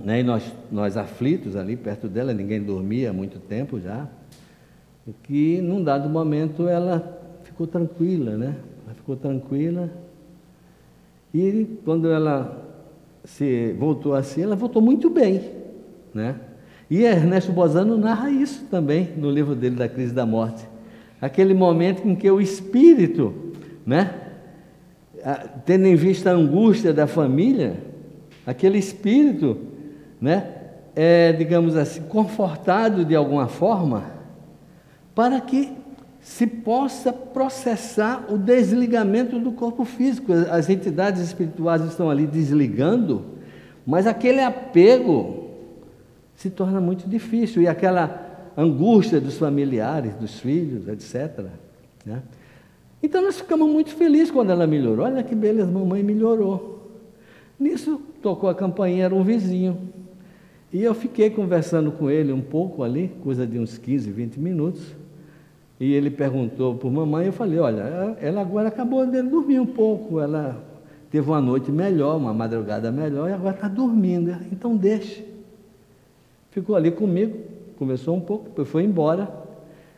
[0.04, 4.06] né, e nós, nós aflitos ali perto dela, ninguém dormia há muito tempo já,
[5.22, 8.54] que num dado momento ela ficou tranquila, né?
[8.86, 9.90] Ela ficou tranquila,
[11.32, 12.66] e quando ela
[13.24, 15.40] se voltou assim, ela voltou muito bem,
[16.12, 16.36] né?
[16.90, 20.66] E Ernesto Bozano narra isso também no livro dele da crise da morte.
[21.20, 23.32] Aquele momento em que o espírito,
[23.86, 24.12] né,
[25.64, 27.76] tendo em vista a angústia da família,
[28.44, 29.56] aquele espírito,
[30.20, 30.54] né,
[30.94, 34.04] é, digamos assim, confortado de alguma forma,
[35.14, 35.72] para que
[36.20, 40.32] se possa processar o desligamento do corpo físico.
[40.50, 43.24] As entidades espirituais estão ali desligando,
[43.86, 45.48] mas aquele apego
[46.34, 51.46] se torna muito difícil e aquela angústia dos familiares, dos filhos, etc.
[52.04, 52.22] Né?
[53.02, 55.06] Então nós ficamos muito felizes quando ela melhorou.
[55.06, 56.90] Olha que beleza, mamãe melhorou.
[57.58, 59.78] Nisso tocou a campainha, era um vizinho.
[60.72, 64.94] E eu fiquei conversando com ele um pouco ali, coisa de uns 15, 20 minutos.
[65.80, 70.20] E ele perguntou por mamãe, eu falei, olha, ela agora acabou de dormir um pouco,
[70.20, 70.62] ela
[71.10, 75.26] teve uma noite melhor, uma madrugada melhor, e agora está dormindo, então deixe.
[76.50, 77.36] Ficou ali comigo,
[77.78, 79.28] conversou um pouco, depois foi embora.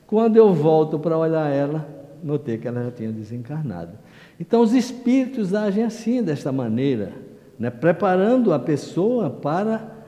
[0.07, 1.87] Quando eu volto para olhar ela,
[2.23, 3.99] notei que ela já tinha desencarnado.
[4.39, 7.13] Então os espíritos agem assim, desta maneira,
[7.59, 7.71] né?
[7.71, 10.02] preparando a pessoa para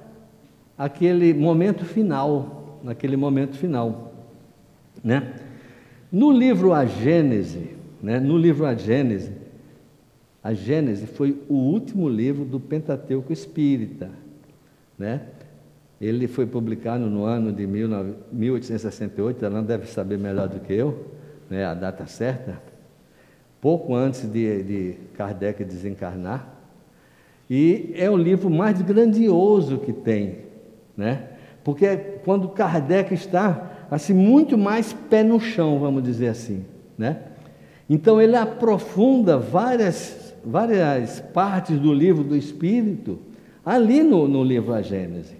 [0.76, 4.12] aquele momento final, naquele momento final,
[5.02, 5.34] né?
[6.10, 7.70] No livro A Gênese,
[8.02, 8.20] né?
[8.20, 9.32] No livro A Gênese,
[10.42, 14.10] a Gênese foi o último livro do Pentateuco Espírita,
[14.98, 15.22] né?
[16.00, 21.06] Ele foi publicado no ano de 1868, ela deve saber melhor do que eu,
[21.48, 22.60] né, a data certa,
[23.60, 26.52] pouco antes de, de Kardec desencarnar.
[27.48, 30.38] E é o livro mais grandioso que tem,
[30.96, 31.28] né?
[31.62, 36.64] Porque quando Kardec está assim muito mais pé no chão, vamos dizer assim,
[36.96, 37.18] né?
[37.88, 43.18] Então ele aprofunda várias várias partes do livro do Espírito
[43.64, 45.36] ali no, no livro A Gênese.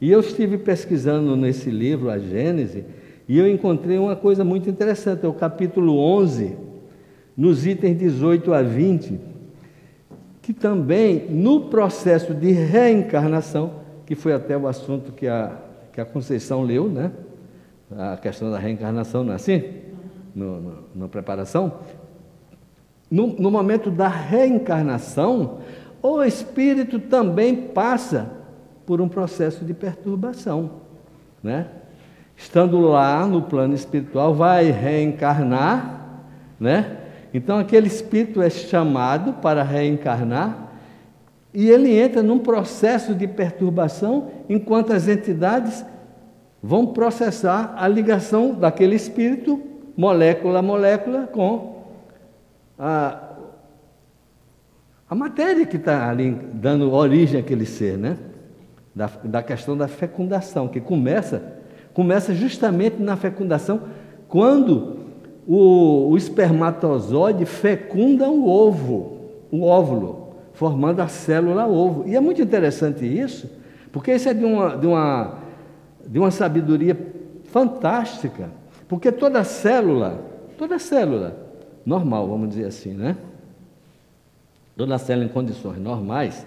[0.00, 2.84] E eu estive pesquisando nesse livro, A Gênese,
[3.28, 6.56] e eu encontrei uma coisa muito interessante, é o capítulo 11,
[7.36, 9.18] nos itens 18 a 20,
[10.42, 15.52] que também no processo de reencarnação, que foi até o assunto que a,
[15.92, 17.10] que a Conceição leu, né?
[17.98, 19.62] A questão da reencarnação, não é assim?
[20.34, 21.80] No, no, na preparação.
[23.10, 25.58] No, no momento da reencarnação,
[26.00, 28.30] o espírito também passa
[28.84, 30.70] por um processo de perturbação,
[31.42, 31.66] né?
[32.36, 36.20] Estando lá no plano espiritual, vai reencarnar,
[36.60, 36.98] né?
[37.34, 40.65] Então aquele espírito é chamado para reencarnar
[41.58, 45.82] e ele entra num processo de perturbação enquanto as entidades
[46.62, 49.62] vão processar a ligação daquele espírito,
[49.96, 51.76] molécula a molécula, com
[52.78, 53.36] a,
[55.08, 58.18] a matéria que está ali dando origem àquele ser, né?
[58.94, 61.42] Da, da questão da fecundação, que começa,
[61.94, 63.80] começa justamente na fecundação,
[64.28, 64.98] quando
[65.46, 70.25] o, o espermatozoide fecunda o ovo, o óvulo,
[70.56, 72.08] formando a célula ovo.
[72.08, 73.48] E é muito interessante isso,
[73.92, 75.38] porque isso é de uma, de uma,
[76.06, 76.96] de uma sabedoria
[77.44, 78.50] fantástica,
[78.88, 80.18] porque toda célula,
[80.58, 81.36] toda célula
[81.84, 83.16] normal, vamos dizer assim, né?
[84.76, 86.46] Toda célula em condições normais,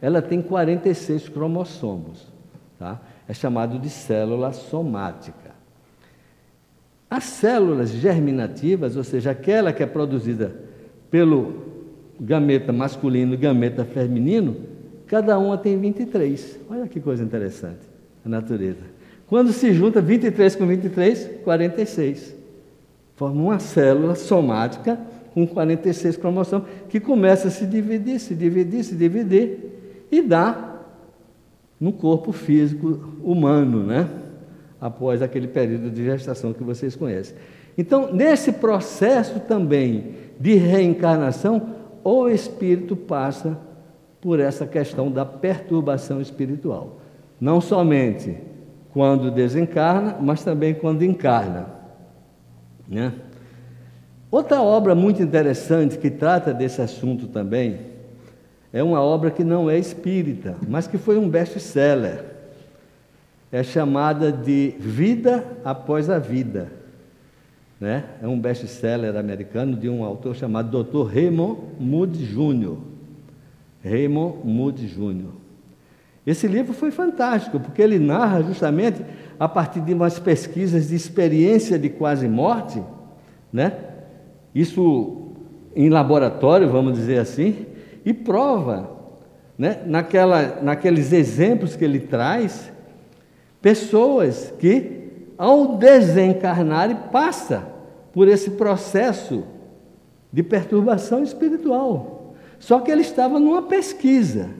[0.00, 2.26] ela tem 46 cromossomos,
[2.78, 2.98] tá?
[3.28, 5.50] É chamado de célula somática.
[7.10, 10.54] As células germinativas, ou seja, aquela que é produzida
[11.10, 11.69] pelo
[12.20, 14.56] gameta masculino e gameta feminino,
[15.06, 16.60] cada uma tem 23.
[16.68, 17.80] Olha que coisa interessante,
[18.24, 18.82] a natureza.
[19.26, 22.40] Quando se junta 23 com 23, 46
[23.20, 24.98] forma uma célula somática
[25.34, 29.58] com 46 cromossomos, que começa a se dividir, se dividir, se dividir,
[30.10, 30.80] e dá
[31.78, 34.08] no corpo físico humano, né?
[34.80, 37.36] Após aquele período de gestação que vocês conhecem.
[37.76, 43.58] Então, nesse processo também de reencarnação, o espírito passa
[44.20, 46.98] por essa questão da perturbação espiritual.
[47.40, 48.36] Não somente
[48.92, 51.66] quando desencarna, mas também quando encarna.
[52.88, 53.12] Né?
[54.30, 57.90] Outra obra muito interessante que trata desse assunto também
[58.72, 62.24] é uma obra que não é espírita, mas que foi um best-seller.
[63.50, 66.79] É chamada de Vida Após a Vida.
[67.80, 68.04] Né?
[68.22, 71.10] É um best-seller americano de um autor chamado Dr.
[71.10, 72.76] Raymond Moody Jr.
[73.82, 75.30] Raymond Moody Jr.
[76.26, 79.02] Esse livro foi fantástico, porque ele narra justamente
[79.38, 82.82] a partir de umas pesquisas de experiência de quase morte,
[83.50, 83.72] né?
[84.54, 85.32] Isso
[85.74, 87.64] em laboratório, vamos dizer assim,
[88.04, 88.90] e prova,
[89.56, 89.82] né?
[89.86, 92.70] Naquela, naqueles exemplos que ele traz,
[93.62, 95.00] pessoas que
[95.38, 97.69] ao desencarnarem passa
[98.12, 99.44] por esse processo
[100.32, 102.34] de perturbação espiritual.
[102.58, 104.50] Só que ele estava numa pesquisa,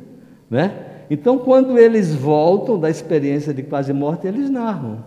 [0.48, 0.86] né?
[1.10, 5.04] Então, quando eles voltam da experiência de quase morte, eles narram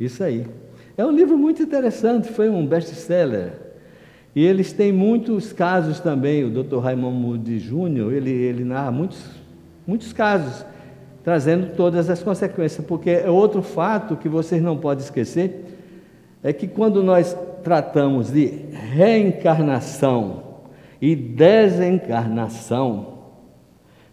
[0.00, 0.46] isso aí.
[0.96, 3.52] É um livro muito interessante, foi um best-seller.
[4.34, 6.44] E eles têm muitos casos também.
[6.44, 6.78] O Dr.
[6.78, 9.22] Raymond Moody Jr., ele, ele narra muitos,
[9.86, 10.64] muitos casos,
[11.22, 12.84] trazendo todas as consequências.
[12.84, 15.64] Porque é outro fato que vocês não podem esquecer,
[16.42, 20.42] é que quando nós tratamos de reencarnação
[21.00, 23.12] e desencarnação,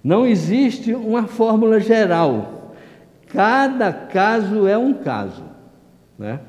[0.03, 2.73] não existe uma fórmula geral.
[3.27, 5.43] Cada caso é um caso.
[6.17, 6.39] Né?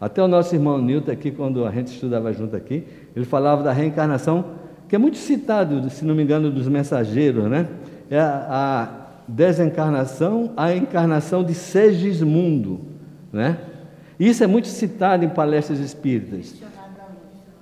[0.00, 2.84] Até o nosso irmão Newton aqui, quando a gente estudava junto aqui,
[3.14, 4.44] ele falava da reencarnação,
[4.88, 7.68] que é muito citado, se não me engano, dos mensageiros, né?
[8.10, 8.88] É a
[9.28, 12.80] desencarnação, a encarnação de Segismundo,
[13.32, 13.58] né?
[14.18, 16.54] Isso é muito citado em palestras espíritas.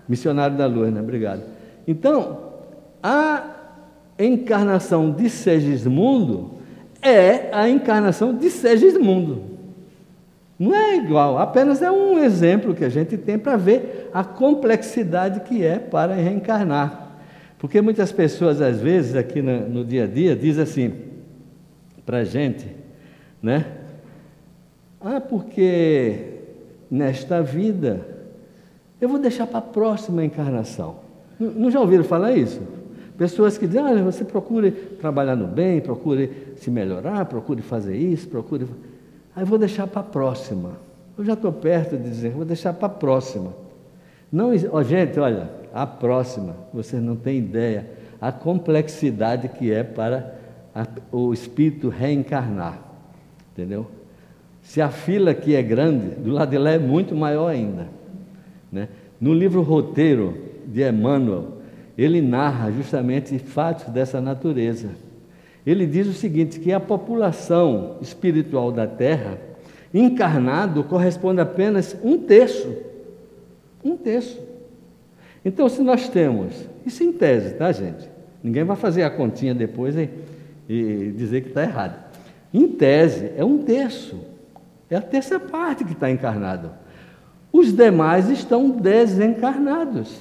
[0.08, 0.92] Missionário da Luz.
[0.92, 1.00] Né?
[1.00, 1.42] Obrigado.
[1.86, 2.38] Então,
[3.02, 3.44] a
[4.18, 6.52] encarnação de Segismundo
[7.02, 9.56] é a encarnação de Segismundo.
[10.58, 15.40] Não é igual, apenas é um exemplo que a gente tem para ver a complexidade
[15.40, 17.18] que é para reencarnar.
[17.58, 20.94] Porque muitas pessoas, às vezes, aqui no, no dia a dia, dizem assim
[22.06, 22.66] para a gente,
[23.42, 23.66] né?
[25.00, 26.35] Ah, porque
[26.90, 28.06] nesta vida
[29.00, 30.96] eu vou deixar para a próxima encarnação.
[31.38, 32.60] Não, já ouviram falar isso?
[33.18, 38.28] Pessoas que dizem, olha, você procure trabalhar no bem, procure se melhorar, procure fazer isso,
[38.28, 38.66] procure.
[39.34, 40.72] Aí vou deixar para a próxima.
[41.16, 43.52] Eu já estou perto de dizer, vou deixar para a próxima.
[44.30, 47.86] Não, oh, gente, olha, a próxima, vocês não têm ideia
[48.20, 50.34] a complexidade que é para
[50.74, 52.78] a, o espírito reencarnar.
[53.52, 53.86] Entendeu?
[54.66, 57.86] Se a fila aqui é grande, do lado de lá é muito maior ainda.
[58.70, 58.88] Né?
[59.20, 60.36] No livro Roteiro
[60.66, 61.58] de Emmanuel,
[61.96, 64.88] ele narra justamente fatos dessa natureza.
[65.64, 69.38] Ele diz o seguinte: que a população espiritual da Terra,
[69.94, 72.76] encarnado, corresponde apenas um terço.
[73.84, 74.38] Um terço.
[75.44, 76.52] Então, se nós temos,
[76.84, 78.10] isso em tese, tá, gente?
[78.42, 80.10] Ninguém vai fazer a continha depois e,
[80.68, 82.04] e dizer que está errado.
[82.52, 84.35] Em tese, é um terço.
[84.88, 86.70] É a terça parte que está encarnado.
[87.52, 90.20] Os demais estão desencarnados.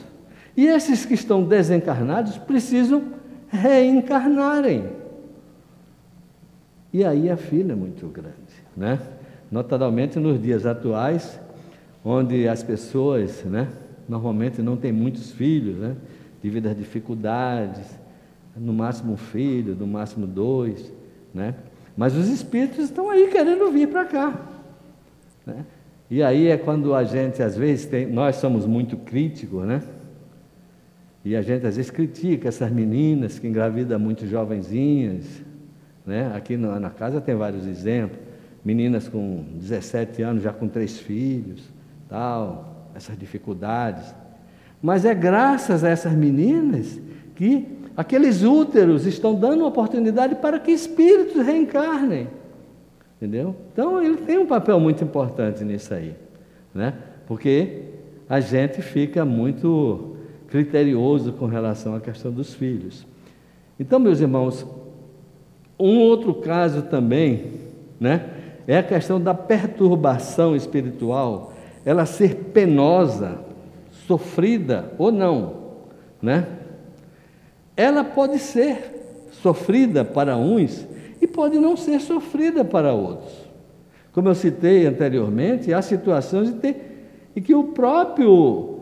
[0.55, 3.03] E esses que estão desencarnados precisam
[3.49, 4.89] reencarnarem.
[6.93, 8.31] E aí a fila é muito grande,
[8.75, 8.99] né?
[9.51, 11.39] Notadamente nos dias atuais,
[12.03, 13.67] onde as pessoas, né,
[14.07, 15.95] normalmente não têm muitos filhos, né,
[16.41, 17.85] devido às dificuldades,
[18.55, 20.91] no máximo um filho, no máximo dois,
[21.33, 21.55] né?
[21.97, 24.33] Mas os espíritos estão aí querendo vir para cá.
[25.45, 25.65] Né?
[26.09, 29.81] E aí é quando a gente, às vezes, tem, nós somos muito críticos, né?
[31.25, 35.25] E a gente às vezes critica essas meninas que engravidam muito jovenzinhas.
[36.05, 36.31] Né?
[36.35, 38.19] Aqui na, na casa tem vários exemplos.
[38.63, 41.63] Meninas com 17 anos, já com três filhos,
[42.07, 44.13] tal, essas dificuldades.
[44.81, 46.99] Mas é graças a essas meninas
[47.33, 47.67] que
[47.97, 52.27] aqueles úteros estão dando oportunidade para que espíritos reencarnem.
[53.17, 53.55] Entendeu?
[53.71, 56.15] Então ele tem um papel muito importante nisso aí.
[56.73, 56.93] Né?
[57.27, 57.83] Porque
[58.29, 60.15] a gente fica muito
[60.47, 63.05] criterioso com relação à questão dos filhos.
[63.79, 64.65] Então, meus irmãos,
[65.79, 67.51] um outro caso também,
[67.99, 68.29] né,
[68.67, 71.53] é a questão da perturbação espiritual,
[71.83, 73.39] ela ser penosa,
[74.07, 75.55] sofrida ou não,
[76.21, 76.47] né?
[77.77, 80.87] Ela pode ser sofrida para uns
[81.35, 83.33] pode não ser sofrida para outros.
[84.13, 86.55] Como eu citei anteriormente, há situações
[87.35, 88.79] em que, o próprio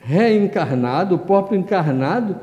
[0.00, 2.40] reencarnado, o próprio encarnado,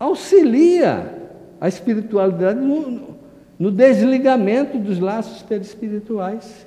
[0.00, 1.14] auxilia
[1.60, 3.16] a espiritualidade no,
[3.56, 6.66] no desligamento dos laços perispirituais.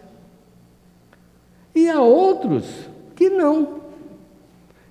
[1.76, 3.80] E há outros que não.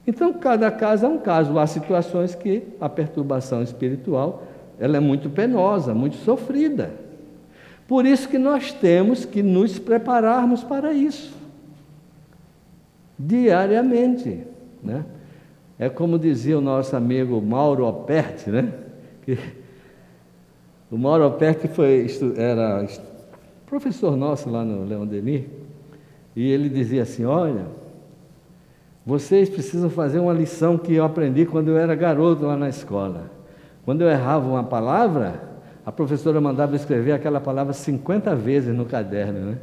[0.07, 1.59] Então, cada caso é um caso.
[1.59, 4.43] Há situações que a perturbação espiritual
[4.79, 6.93] ela é muito penosa, muito sofrida.
[7.87, 11.39] Por isso que nós temos que nos prepararmos para isso
[13.19, 14.45] diariamente.
[14.83, 15.05] Né?
[15.79, 18.73] É como dizia o nosso amigo Mauro Operti, né?
[19.23, 19.39] Que
[20.91, 22.07] o Mauro Operti foi,
[22.37, 22.87] era
[23.67, 25.45] professor nosso lá no Leão Denis,
[26.35, 27.67] e ele dizia assim: Olha,
[29.05, 33.38] vocês precisam fazer uma lição que eu aprendi quando eu era garoto lá na escola.
[33.89, 35.41] Quando eu errava uma palavra,
[35.87, 39.59] a professora mandava escrever aquela palavra 50 vezes no caderno, né?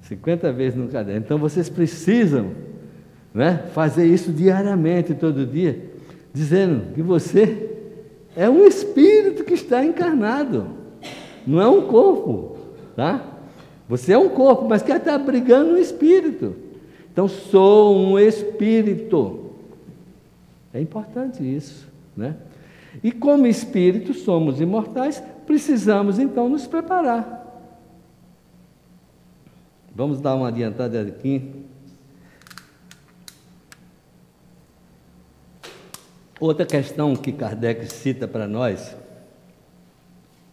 [0.00, 1.20] 50 vezes no caderno.
[1.24, 2.50] Então vocês precisam
[3.32, 3.66] né?
[3.72, 5.92] fazer isso diariamente, todo dia,
[6.32, 7.78] dizendo que você
[8.34, 10.70] é um espírito que está encarnado,
[11.46, 12.56] não é um corpo,
[12.96, 13.24] tá?
[13.88, 16.56] Você é um corpo, mas que está brigando no espírito.
[17.12, 19.52] Então, sou um espírito.
[20.72, 21.86] É importante isso,
[22.16, 22.34] né?
[23.02, 27.42] E como espíritos somos imortais, precisamos então nos preparar.
[29.94, 31.64] Vamos dar uma adiantada aqui
[36.40, 38.94] Outra questão que Kardec cita para nós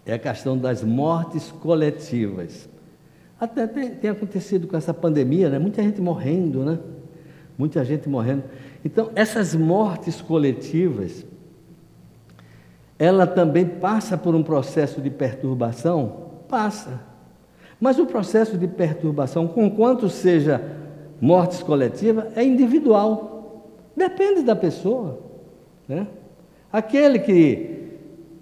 [0.06, 2.70] é a questão das mortes coletivas.
[3.40, 5.60] Até tem, tem, acontecido com essa pandemia, né?
[5.60, 6.80] Muita gente morrendo, né?
[7.58, 8.44] Muita gente morrendo.
[8.86, 11.26] Então, essas mortes coletivas,
[13.02, 16.28] ela também passa por um processo de perturbação?
[16.48, 17.02] Passa.
[17.80, 20.62] Mas o processo de perturbação, com quanto seja
[21.20, 23.66] mortes coletivas, é individual.
[23.98, 25.20] Depende da pessoa.
[25.90, 26.06] Né?
[26.72, 27.90] Aquele que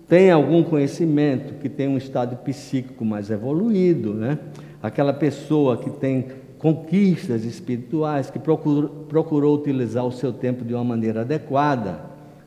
[0.09, 4.39] tem algum conhecimento, que tem um estado psíquico mais evoluído, né?
[4.83, 11.21] aquela pessoa que tem conquistas espirituais, que procurou utilizar o seu tempo de uma maneira
[11.21, 12.01] adequada,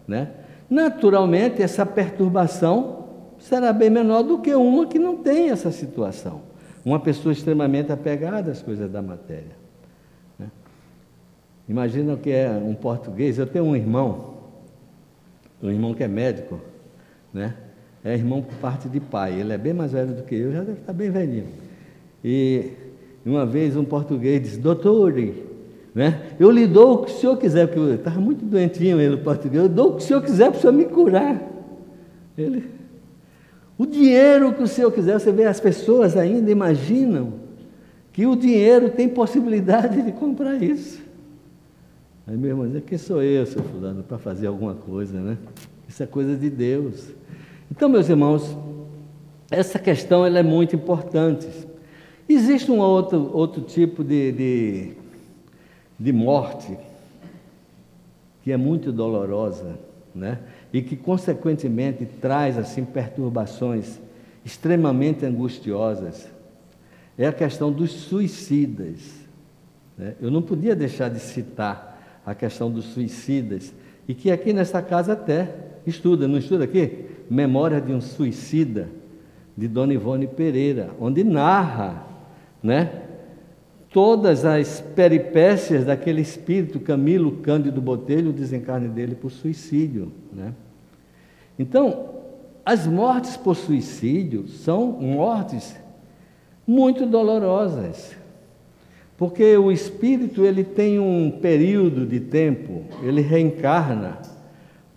[0.06, 0.28] né?
[0.72, 3.04] Naturalmente essa perturbação
[3.38, 6.40] será bem menor do que uma que não tem essa situação.
[6.82, 9.54] Uma pessoa extremamente apegada às coisas da matéria.
[10.38, 10.50] Né?
[11.68, 14.34] Imagina que é um português, eu tenho um irmão,
[15.62, 16.58] um irmão que é médico,
[17.32, 17.54] né?
[18.02, 19.38] É irmão por parte de pai.
[19.38, 21.46] Ele é bem mais velho do que eu, já deve estar bem velhinho.
[22.24, 22.72] E
[23.24, 25.12] uma vez um português disse, doutor,
[25.94, 26.34] né?
[26.40, 29.62] eu lhe dou o que o senhor quiser, porque eu estava muito doentinho ele, português,
[29.62, 31.40] eu dou o que o senhor quiser para o senhor me curar.
[32.36, 32.64] Ele,
[33.76, 37.34] o dinheiro que o senhor quiser, você vê, as pessoas ainda imaginam
[38.12, 41.00] que o dinheiro tem possibilidade de comprar isso.
[42.26, 45.36] Aí meu irmão diz, quem sou eu, seu fulano, para fazer alguma coisa, né?
[45.88, 47.08] Isso é coisa de Deus.
[47.70, 48.56] Então, meus irmãos,
[49.50, 51.48] essa questão ela é muito importante.
[52.28, 54.92] Existe um outro, outro tipo de, de,
[55.98, 56.76] de morte
[58.42, 59.78] que é muito dolorosa,
[60.14, 60.38] né?
[60.72, 64.00] E que, consequentemente, traz assim perturbações
[64.44, 66.28] extremamente angustiosas.
[67.16, 68.98] É a questão dos suicidas.
[69.96, 70.14] Né?
[70.20, 73.72] Eu não podia deixar de citar a questão dos suicidas,
[74.08, 75.48] e que aqui nessa casa até
[75.86, 77.06] Estuda, não estuda aqui?
[77.28, 78.88] Memória de um Suicida,
[79.56, 82.06] de Dona Ivone Pereira, onde narra,
[82.62, 83.02] né?
[83.92, 90.54] Todas as peripécias daquele espírito Camilo Cândido Botelho, o desencarne dele por suicídio, né?
[91.58, 92.10] Então,
[92.64, 95.76] as mortes por suicídio são mortes
[96.66, 98.16] muito dolorosas.
[99.16, 104.18] Porque o espírito ele tem um período de tempo, ele reencarna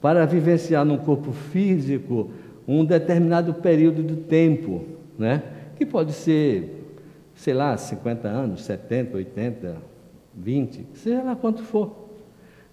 [0.02, 2.32] para vivenciar no corpo físico
[2.68, 4.84] um determinado período de tempo,
[5.18, 5.44] né?
[5.76, 6.85] que pode ser,
[7.36, 9.78] sei lá, 50 anos, 70, 80,
[10.34, 12.10] 20, seja lá quanto for.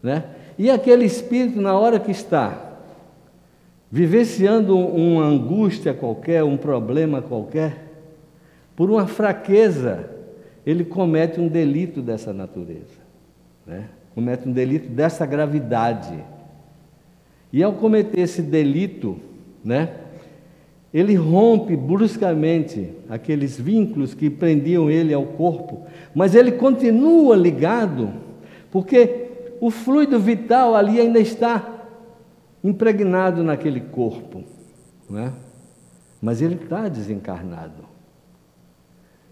[0.03, 0.25] Né?
[0.59, 2.73] E aquele espírito, na hora que está
[3.91, 7.91] vivenciando uma angústia qualquer, um problema qualquer,
[8.75, 10.09] por uma fraqueza,
[10.65, 13.01] ele comete um delito dessa natureza,
[13.67, 13.89] né?
[14.15, 16.19] comete um delito dessa gravidade.
[17.53, 19.19] E ao cometer esse delito,
[19.63, 19.95] né,
[20.93, 28.13] ele rompe bruscamente aqueles vínculos que prendiam ele ao corpo, mas ele continua ligado,
[28.71, 29.29] porque
[29.61, 31.87] o fluido vital ali ainda está
[32.63, 34.45] impregnado naquele corpo,
[35.09, 35.33] né?
[36.21, 37.91] mas ele está desencarnado.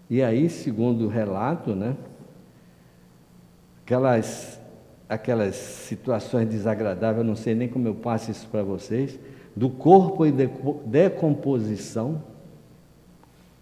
[0.09, 1.95] E aí, segundo o relato, né,
[3.83, 4.59] aquelas
[5.07, 9.19] aquelas situações desagradáveis, eu não sei nem como eu passo isso para vocês,
[9.55, 10.33] do corpo em
[10.85, 12.23] decomposição,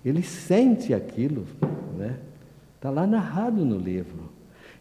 [0.04, 1.46] ele sente aquilo,
[1.98, 2.18] né?
[2.76, 4.30] Está lá narrado no livro.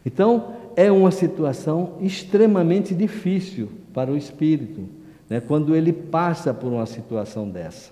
[0.05, 4.87] Então, é uma situação extremamente difícil para o espírito,
[5.29, 5.41] né?
[5.41, 7.91] quando ele passa por uma situação dessa.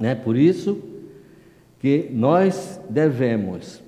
[0.00, 0.14] Né?
[0.14, 0.82] Por isso
[1.78, 3.82] que nós devemos,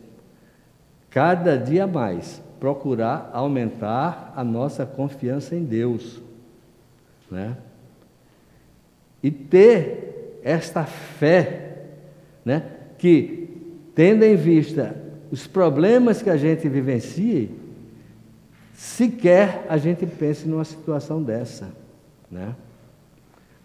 [1.08, 6.20] cada dia mais, procurar aumentar a nossa confiança em Deus,
[7.30, 7.56] né?
[9.24, 11.78] E ter esta fé,
[12.44, 12.62] né?
[12.98, 13.48] Que
[13.94, 14.94] tendo em vista
[15.30, 17.48] os problemas que a gente vivencia,
[18.74, 21.70] sequer a gente pense numa situação dessa,
[22.30, 22.54] né?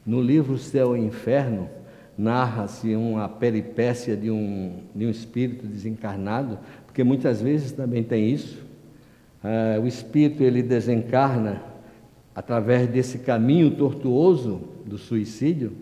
[0.06, 1.70] No livro Céu e Inferno,
[2.18, 8.66] narra-se uma peripécia de um, de um espírito desencarnado, porque muitas vezes também tem isso,
[9.44, 11.69] ah, o espírito ele desencarna
[12.40, 15.74] através desse caminho tortuoso do suicídio,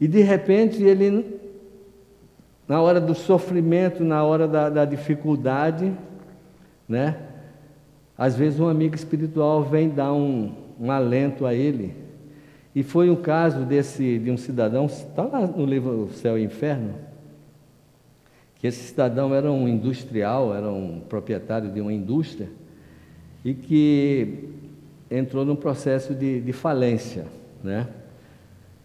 [0.00, 1.38] e de repente ele,
[2.66, 5.92] na hora do sofrimento, na hora da, da dificuldade,
[6.88, 7.18] né?
[8.16, 10.50] Às vezes um amigo espiritual vem dar um,
[10.80, 11.94] um alento a ele.
[12.74, 16.94] E foi um caso desse, de um cidadão, está lá no livro Céu e Inferno,
[18.54, 22.48] que esse cidadão era um industrial, era um proprietário de uma indústria
[23.44, 24.57] e que
[25.10, 27.26] entrou num processo de, de falência,
[27.62, 27.86] né?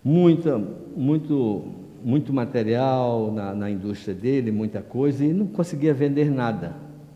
[0.04, 0.62] Muita,
[0.96, 1.64] muito,
[2.04, 6.76] muito material na, na indústria dele, muita coisa e não conseguia vender nada.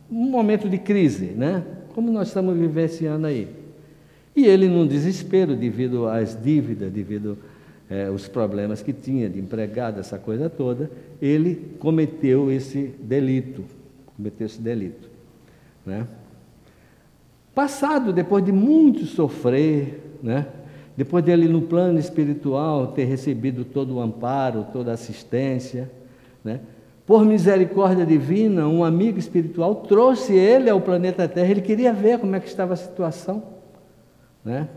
[0.10, 1.64] Um momento de crise, né?
[1.94, 3.48] Como nós estamos vivenciando aí.
[4.36, 7.38] E ele, num desespero devido às dívidas, devido
[7.90, 10.92] é, os problemas que tinha de empregado, essa coisa toda,
[11.22, 13.64] ele cometeu esse delito,
[14.16, 15.10] cometeu esse delito,
[15.86, 16.08] né?
[17.58, 20.46] Passado, depois de muito sofrer, né?
[20.96, 25.90] depois dele no plano espiritual ter recebido todo o amparo, toda a assistência,
[26.44, 26.60] né?
[27.04, 31.50] por misericórdia divina, um amigo espiritual trouxe ele ao planeta Terra.
[31.50, 33.42] Ele queria ver como é que estava a situação,
[34.46, 34.70] né?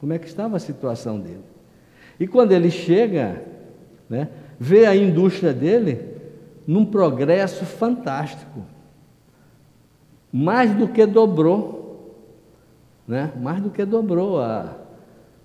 [0.00, 1.44] Como é que estava a situação dele.
[2.18, 3.42] E quando ele chega,
[4.08, 6.00] né, vê a indústria dele
[6.66, 8.62] num progresso fantástico.
[10.32, 11.75] Mais do que dobrou,
[13.06, 13.32] né?
[13.40, 14.74] Mais do que dobrou a,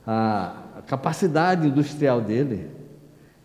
[0.06, 2.68] a, capacidade industrial dele.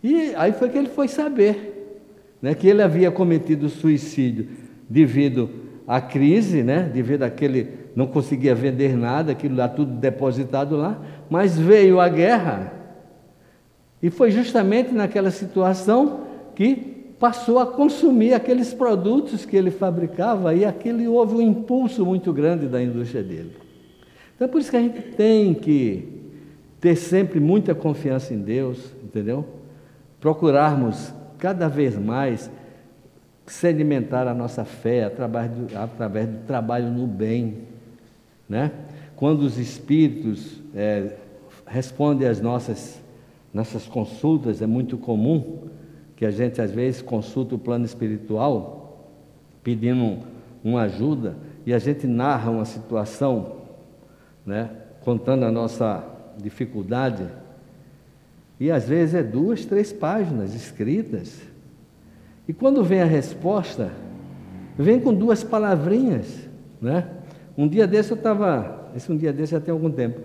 [0.03, 2.01] E aí foi que ele foi saber
[2.41, 4.49] né, que ele havia cometido suicídio
[4.89, 5.51] devido
[5.87, 11.01] à crise, né, devido àquele não conseguia vender nada, aquilo lá tudo depositado lá,
[11.31, 12.73] mas veio a guerra
[14.03, 16.21] e foi justamente naquela situação
[16.55, 16.75] que
[17.19, 22.67] passou a consumir aqueles produtos que ele fabricava e aquele houve um impulso muito grande
[22.67, 23.66] da indústria dele.
[24.37, 26.09] Então é por isso que a gente tem que
[26.81, 29.45] ter sempre muita confiança em Deus, entendeu?
[30.21, 32.49] Procurarmos cada vez mais
[33.47, 37.59] sedimentar a nossa fé através do, através do trabalho no bem.
[38.49, 38.71] Né?
[39.15, 41.17] Quando os espíritos é,
[41.67, 43.01] respondem às nossas,
[43.53, 45.69] nossas consultas, é muito comum
[46.15, 49.13] que a gente às vezes consulta o plano espiritual
[49.63, 50.19] pedindo
[50.63, 53.57] uma ajuda e a gente narra uma situação,
[54.47, 54.71] né,
[55.01, 56.05] contando a nossa
[56.39, 57.27] dificuldade
[58.59, 61.43] e às vezes é duas, três páginas escritas.
[62.49, 63.91] E quando vem a resposta,
[64.79, 66.49] vem com duas palavrinhas.
[66.81, 67.07] Né?
[67.57, 70.21] Um dia desse eu estava, esse um dia desse já tem algum tempo,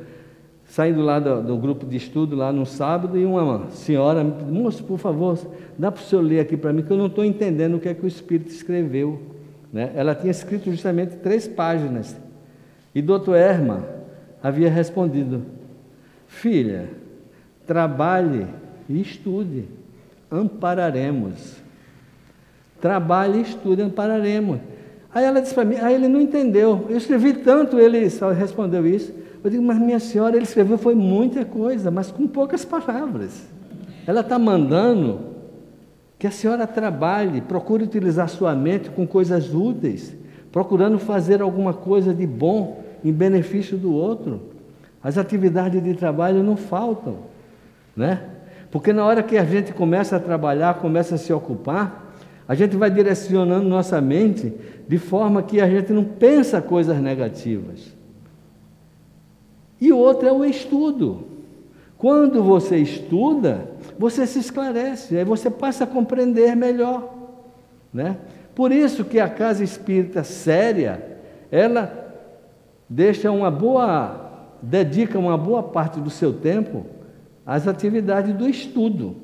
[0.65, 4.45] saindo lá do, do, grupo de estudo, lá no sábado, e uma senhora me disse,
[4.45, 5.37] moço, por favor,
[5.77, 7.89] dá para o senhor ler aqui para mim, que eu não estou entendendo o que
[7.89, 9.21] é que o Espírito escreveu.
[9.73, 9.91] Né?
[9.93, 12.15] Ela tinha escrito justamente três páginas.
[12.95, 14.00] E doutor Erma
[14.41, 15.43] havia respondido,
[16.27, 16.89] filha,
[17.65, 18.47] Trabalhe
[18.89, 19.65] e estude,
[20.29, 21.55] ampararemos.
[22.81, 24.59] Trabalhe e estude, ampararemos.
[25.13, 26.85] Aí ela disse para mim, aí ele não entendeu.
[26.89, 29.13] Eu escrevi tanto, ele só respondeu isso.
[29.43, 33.47] Eu digo, mas minha senhora, ele escreveu foi muita coisa, mas com poucas palavras.
[34.05, 35.19] Ela está mandando
[36.19, 40.15] que a senhora trabalhe, procure utilizar sua mente com coisas úteis,
[40.51, 44.41] procurando fazer alguma coisa de bom em benefício do outro.
[45.03, 47.31] As atividades de trabalho não faltam
[47.95, 48.21] né?
[48.69, 52.15] Porque na hora que a gente começa a trabalhar, começa a se ocupar,
[52.47, 54.53] a gente vai direcionando nossa mente
[54.87, 57.95] de forma que a gente não pensa coisas negativas.
[59.79, 61.27] E outra é o estudo.
[61.97, 67.13] Quando você estuda, você se esclarece, aí você passa a compreender melhor,
[67.93, 68.17] né?
[68.55, 71.19] Por isso que a casa espírita séria,
[71.51, 72.00] ela
[72.91, 76.85] deixa uma boa, dedica uma boa parte do seu tempo
[77.45, 79.15] as atividades do estudo.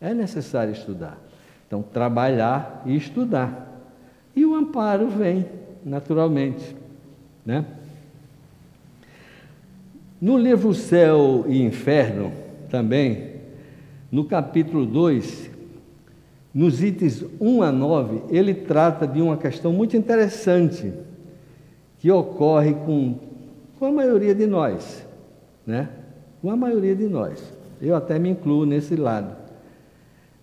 [0.00, 1.18] É necessário estudar.
[1.66, 3.84] Então, trabalhar e estudar.
[4.34, 5.44] E o amparo vem,
[5.84, 6.74] naturalmente.
[7.44, 7.66] Né?
[10.18, 12.32] No livro Céu e Inferno,
[12.70, 13.34] também,
[14.10, 15.50] no capítulo 2,
[16.54, 20.92] nos itens 1 a 9, ele trata de uma questão muito interessante
[22.00, 23.14] que ocorre com,
[23.78, 25.06] com a maioria de nós.
[25.64, 25.88] Né?
[26.40, 27.52] com a maioria de nós.
[27.80, 29.36] Eu até me incluo nesse lado.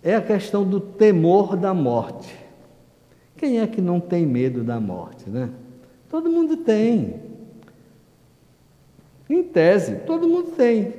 [0.02, 2.34] É a questão do temor da morte.
[3.36, 5.50] Quem é que não tem medo da morte, né?
[6.08, 7.20] Todo mundo tem.
[9.28, 10.94] Em tese, todo mundo tem.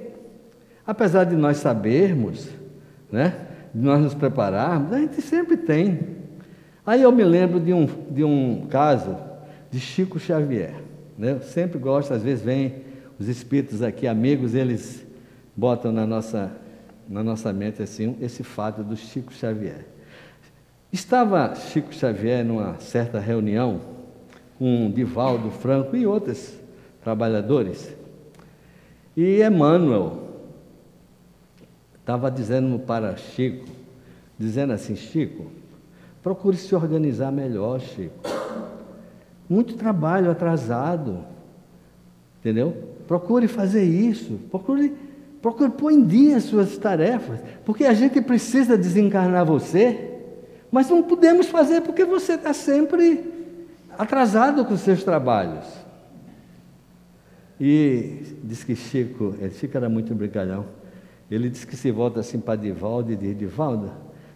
[0.85, 2.49] Apesar de nós sabermos,
[3.11, 3.47] né?
[3.73, 6.17] De nós nos prepararmos, a gente sempre tem.
[6.85, 9.15] Aí eu me lembro de um, de um caso
[9.71, 10.75] de Chico Xavier.
[11.17, 11.31] Né?
[11.31, 12.83] Eu sempre gosto, às vezes vem
[13.19, 15.05] os espíritos aqui, amigos, eles
[15.55, 16.51] botam na nossa,
[17.07, 19.85] na nossa mente assim, esse fato do Chico Xavier.
[20.91, 23.81] Estava Chico Xavier numa certa reunião
[24.57, 26.57] com Divaldo Franco e outros
[27.03, 27.93] trabalhadores.
[29.15, 30.29] E Emmanuel
[31.99, 33.67] estava dizendo para Chico,
[34.37, 35.51] dizendo assim, Chico,
[36.23, 38.38] procure se organizar melhor, Chico.
[39.49, 41.25] Muito trabalho atrasado,
[42.39, 42.75] entendeu?
[43.07, 44.95] Procure fazer isso, procure,
[45.41, 50.19] procure pôr em dia as suas tarefas, porque a gente precisa desencarnar você,
[50.71, 53.23] mas não podemos fazer porque você está sempre
[53.97, 55.65] atrasado com os seus trabalhos.
[57.59, 60.65] E diz que Chico, é, Chico era muito brincalhão,
[61.29, 63.91] ele disse que se volta assim para Divaldo e diz, Divaldo,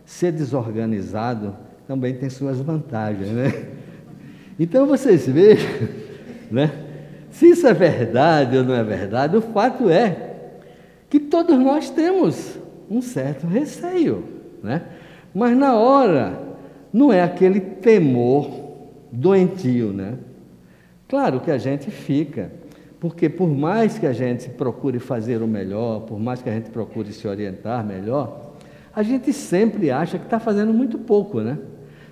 [0.06, 1.56] ser desorganizado
[1.88, 3.83] também tem suas vantagens, né?
[4.60, 5.70] Então vocês vejam,
[6.52, 6.72] né?
[7.32, 10.34] Se isso é verdade ou não é verdade, o fato é
[11.10, 14.24] que todos nós temos um certo receio,
[14.62, 14.84] né?
[15.34, 16.40] Mas na hora
[16.92, 18.50] não é aquele temor
[19.12, 20.16] doentio, né?
[21.08, 22.52] Claro que a gente fica,
[23.00, 26.70] porque por mais que a gente procure fazer o melhor, por mais que a gente
[26.70, 28.54] procure se orientar melhor,
[28.96, 31.58] a gente sempre acha que está fazendo muito pouco, né?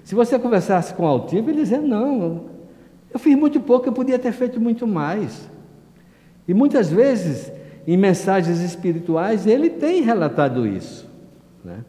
[0.03, 2.49] Se você conversasse com o altivo, ele dizia, não,
[3.13, 5.49] eu fiz muito pouco, eu podia ter feito muito mais.
[6.47, 7.51] E muitas vezes,
[7.85, 11.07] em mensagens espirituais, ele tem relatado isso,
[11.63, 11.83] né?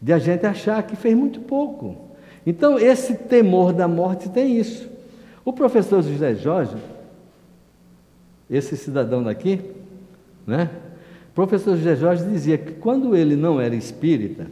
[0.00, 2.10] de a gente achar que fez muito pouco.
[2.46, 4.88] Então, esse temor da morte tem isso.
[5.44, 6.76] O professor José Jorge,
[8.48, 9.60] esse cidadão daqui,
[10.46, 10.70] né?
[11.30, 14.46] O professor José Jorge dizia que quando ele não era espírita,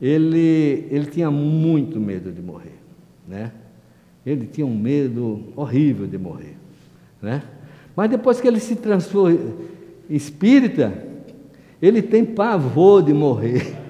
[0.00, 2.78] ele, ele tinha muito medo de morrer,
[3.26, 3.52] né?
[4.24, 6.56] Ele tinha um medo horrível de morrer,
[7.20, 7.42] né?
[7.94, 9.54] Mas depois que ele se transformou
[10.10, 10.92] em espírita,
[11.80, 13.74] ele tem pavor de morrer.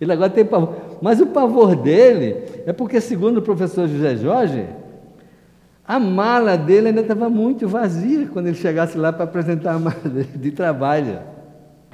[0.00, 0.76] Ele agora tem pavor.
[1.02, 2.36] Mas o pavor dele
[2.66, 4.66] é porque, segundo o professor José Jorge,
[5.86, 10.24] a mala dele ainda estava muito vazia quando ele chegasse lá para apresentar a mala
[10.36, 11.20] de trabalho.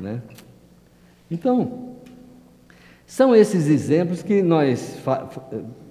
[0.01, 0.21] Né?
[1.31, 1.86] Então,
[3.07, 5.01] são esses exemplos que nós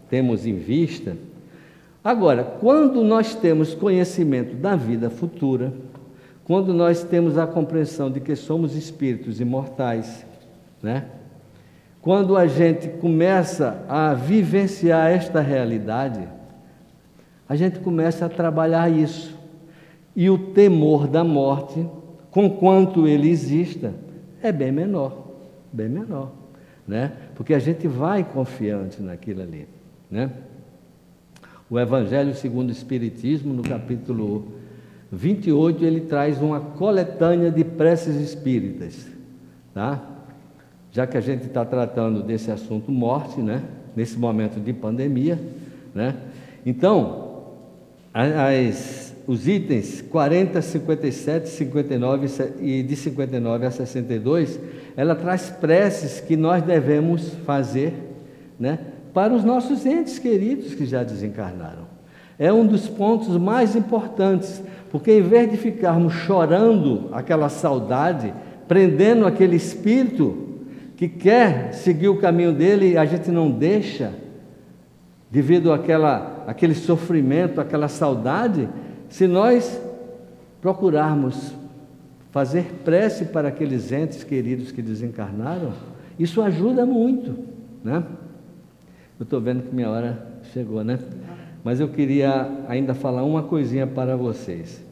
[0.09, 1.15] temos em vista.
[2.03, 5.73] Agora, quando nós temos conhecimento da vida futura,
[6.43, 10.25] quando nós temos a compreensão de que somos espíritos imortais,
[10.83, 11.05] né?
[12.01, 16.27] quando a gente começa a vivenciar esta realidade,
[17.47, 19.35] a gente começa a trabalhar isso.
[20.15, 21.87] E o temor da morte,
[22.29, 23.93] com quanto ele exista,
[24.43, 25.31] é bem menor,
[25.73, 26.31] bem menor,
[26.87, 27.11] né?
[27.35, 29.67] Porque a gente vai confiante naquilo ali,
[30.09, 30.31] né?
[31.69, 34.53] O Evangelho segundo o Espiritismo, no capítulo
[35.11, 39.07] 28, ele traz uma coletânea de preces espíritas,
[39.73, 40.03] tá?
[40.91, 43.63] Já que a gente está tratando desse assunto morte, né?
[43.95, 45.39] Nesse momento de pandemia,
[45.93, 46.15] né?
[46.65, 47.25] Então,
[48.13, 52.27] as, os itens 40, 57, 59
[52.61, 54.59] e de 59 a 62,
[54.95, 57.93] ela traz preces que nós devemos fazer
[58.59, 58.79] né,
[59.13, 61.85] para os nossos entes queridos que já desencarnaram.
[62.37, 64.61] É um dos pontos mais importantes,
[64.91, 68.33] porque em vez de ficarmos chorando aquela saudade,
[68.67, 70.45] prendendo aquele espírito
[70.95, 74.13] que quer seguir o caminho dele, a gente não deixa,
[75.31, 78.69] devido àquela aquele sofrimento, aquela saudade,
[79.09, 79.81] se nós
[80.61, 81.53] procurarmos
[82.31, 85.73] fazer prece para aqueles entes queridos que desencarnaram,
[86.19, 87.35] isso ajuda muito,
[87.83, 88.03] né?
[89.19, 90.99] Eu estou vendo que minha hora chegou, né?
[91.63, 94.83] Mas eu queria ainda falar uma coisinha para vocês.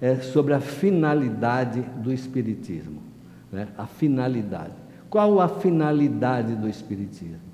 [0.00, 3.02] É sobre a finalidade do Espiritismo.
[3.52, 3.68] Né?
[3.76, 4.72] A finalidade.
[5.10, 7.52] Qual a finalidade do Espiritismo?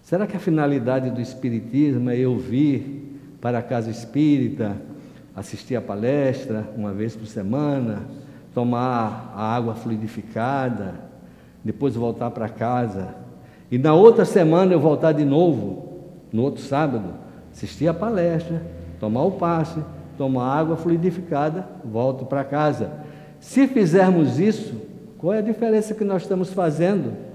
[0.00, 4.76] Será que a finalidade do Espiritismo é eu vir para a casa espírita,
[5.38, 8.02] assistir a palestra uma vez por semana,
[8.54, 10.94] tomar a água fluidificada,
[11.64, 13.14] depois voltar para casa
[13.70, 17.14] e na outra semana eu voltar de novo, no outro sábado,
[17.52, 18.62] assistir a palestra,
[18.98, 19.80] tomar o passe,
[20.16, 22.90] tomar água fluidificada, volto para casa.
[23.40, 24.74] Se fizermos isso,
[25.18, 27.28] qual é a diferença que nós estamos fazendo?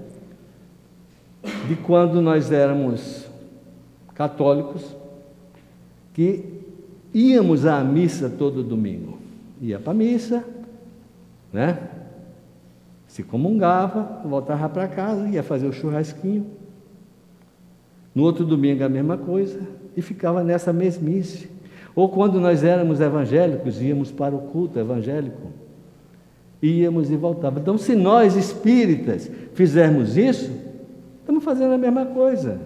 [1.68, 3.26] de quando nós éramos
[4.14, 4.96] católicos,
[6.12, 6.53] que
[7.14, 9.18] íamos à missa todo domingo.
[9.60, 10.44] Ia para a missa,
[11.52, 11.78] né?
[13.06, 16.46] Se comungava, voltava para casa, ia fazer o churrasquinho.
[18.14, 19.60] No outro domingo a mesma coisa,
[19.96, 21.48] e ficava nessa mesmice.
[21.94, 25.52] Ou quando nós éramos evangélicos, íamos para o culto evangélico.
[26.60, 27.62] Íamos e voltávamos.
[27.62, 30.50] Então, se nós espíritas fizermos isso,
[31.24, 32.60] Estamos fazendo a mesma coisa.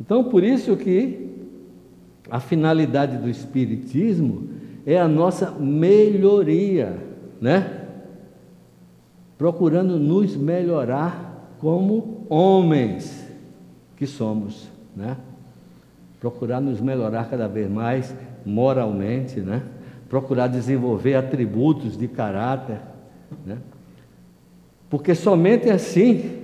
[0.00, 1.29] Então, por isso que
[2.30, 4.48] a finalidade do Espiritismo
[4.86, 6.96] é a nossa melhoria,
[7.40, 7.86] né?
[9.36, 13.26] Procurando nos melhorar como homens
[13.96, 15.16] que somos, né?
[16.20, 18.14] Procurar nos melhorar cada vez mais
[18.46, 19.62] moralmente, né?
[20.08, 22.80] Procurar desenvolver atributos de caráter,
[23.44, 23.58] né?
[24.88, 26.38] Porque somente assim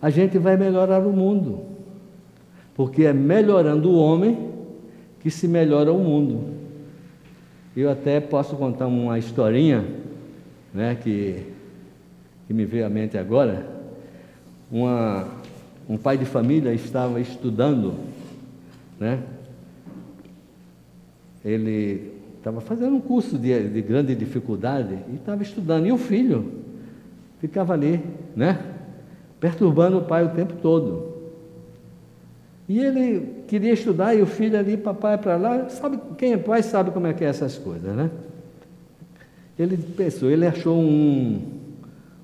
[0.00, 1.60] a gente vai melhorar o mundo.
[2.74, 4.51] Porque é melhorando o homem
[5.22, 6.52] que se melhora o mundo.
[7.76, 9.84] Eu até posso contar uma historinha,
[10.74, 11.46] né, que,
[12.46, 13.66] que me veio à mente agora.
[14.70, 15.28] Uma,
[15.88, 17.94] um pai de família estava estudando,
[18.98, 19.22] né?
[21.44, 25.86] Ele estava fazendo um curso de, de grande dificuldade e estava estudando.
[25.86, 26.52] E o filho
[27.38, 28.00] ficava ali,
[28.34, 28.58] né?
[29.38, 31.11] Perturbando o pai o tempo todo.
[32.72, 36.62] E ele queria estudar e o filho ali, papai para lá, sabe, quem é pai
[36.62, 38.10] sabe como é que é essas coisas, né?
[39.58, 41.38] Ele pensou, ele achou um,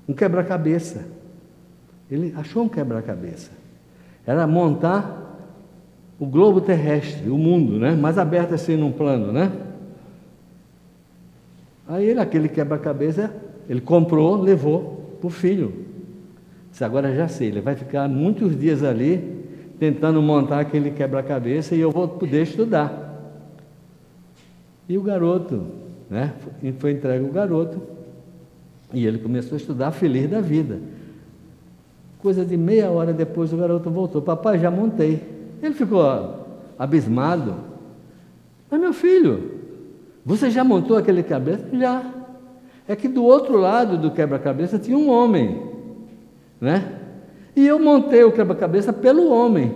[0.07, 1.05] um quebra-cabeça.
[2.09, 3.51] Ele achou um quebra-cabeça.
[4.25, 5.37] Era montar
[6.19, 7.91] o globo terrestre, o mundo, né?
[7.91, 9.51] Mais aberto assim num plano, né?
[11.87, 13.31] Aí ele, aquele quebra-cabeça,
[13.69, 15.85] ele comprou, levou para o filho.
[16.71, 19.38] Disse, agora já sei, ele vai ficar muitos dias ali
[19.79, 23.07] tentando montar aquele quebra-cabeça e eu vou poder estudar.
[24.87, 25.63] E o garoto,
[26.09, 26.33] né?
[26.79, 27.81] Foi entregue o garoto
[28.93, 30.79] e ele começou a estudar feliz da vida.
[32.21, 35.23] Coisa de meia hora depois o garoto voltou, papai, já montei.
[35.61, 36.03] Ele ficou
[36.77, 37.55] abismado.
[38.69, 39.59] Mas meu filho,
[40.25, 41.65] você já montou aquele cabeça?
[41.71, 42.03] Já.
[42.87, 45.61] É que do outro lado do quebra-cabeça tinha um homem,
[46.59, 46.98] né?
[47.55, 49.73] E eu montei o quebra-cabeça pelo homem.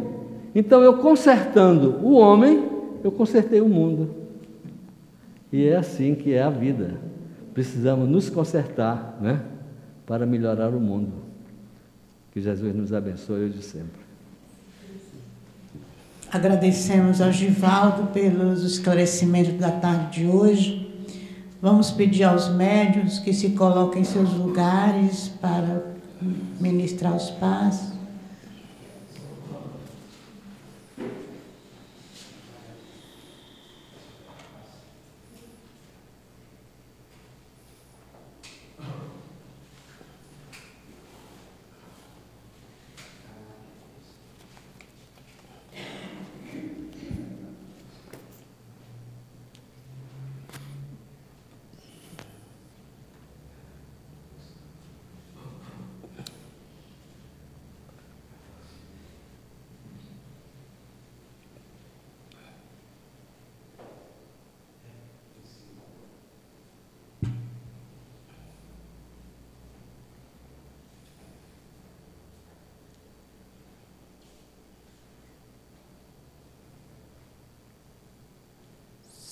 [0.56, 2.70] Então eu consertando o homem,
[3.04, 4.10] eu consertei o mundo.
[5.52, 7.00] E é assim que é a vida.
[7.54, 9.42] Precisamos nos consertar, né?
[10.06, 11.14] Para melhorar o mundo.
[12.32, 14.02] Que Jesus nos abençoe hoje e sempre.
[16.32, 20.92] Agradecemos ao Givaldo pelos esclarecimentos da tarde de hoje.
[21.62, 25.93] Vamos pedir aos médios que se coloquem em seus lugares para
[26.60, 27.93] ministrar os passos.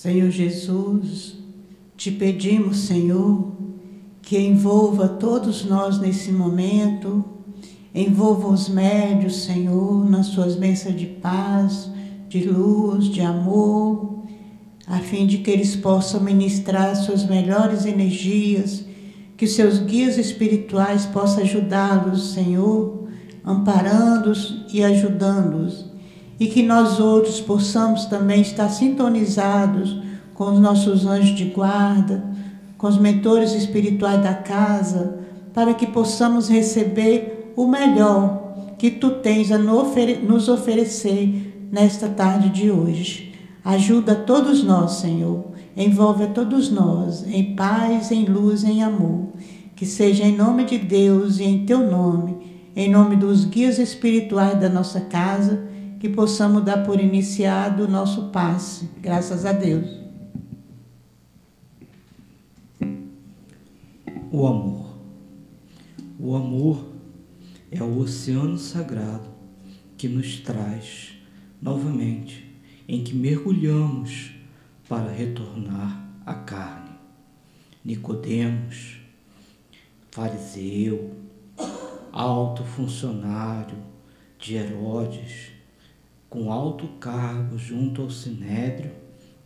[0.02, 1.36] Senhor Jesus,
[1.96, 3.52] te pedimos, Senhor,
[4.20, 7.24] que envolva todos nós nesse momento,
[7.94, 11.88] envolva os médios, Senhor, nas suas bênçãos de paz,
[12.28, 14.24] de luz, de amor,
[14.88, 18.84] a fim de que eles possam ministrar suas melhores energias,
[19.36, 23.06] que seus guias espirituais possam ajudá-los, Senhor,
[23.44, 25.91] amparando-os e ajudando-os
[26.42, 29.96] e que nós outros possamos também estar sintonizados
[30.34, 32.24] com os nossos anjos de guarda,
[32.76, 35.20] com os mentores espirituais da casa,
[35.54, 42.72] para que possamos receber o melhor que tu tens a nos oferecer nesta tarde de
[42.72, 43.32] hoje.
[43.64, 45.44] Ajuda todos nós, Senhor.
[45.76, 49.28] Envolve a todos nós em paz, em luz, em amor.
[49.76, 52.36] Que seja em nome de Deus e em teu nome,
[52.74, 55.70] em nome dos guias espirituais da nossa casa
[56.02, 58.90] que possamos dar por iniciado o nosso passe.
[59.00, 59.86] Graças a Deus.
[64.32, 64.96] O amor.
[66.18, 66.88] O amor
[67.70, 69.28] é o oceano sagrado
[69.96, 71.12] que nos traz
[71.62, 72.52] novamente,
[72.88, 74.32] em que mergulhamos
[74.88, 76.96] para retornar à carne.
[77.84, 78.96] Nicodemos,
[80.10, 81.12] fariseu,
[82.10, 83.78] alto funcionário
[84.40, 85.61] de Herodes,
[86.32, 88.90] com alto cargo junto ao sinédrio,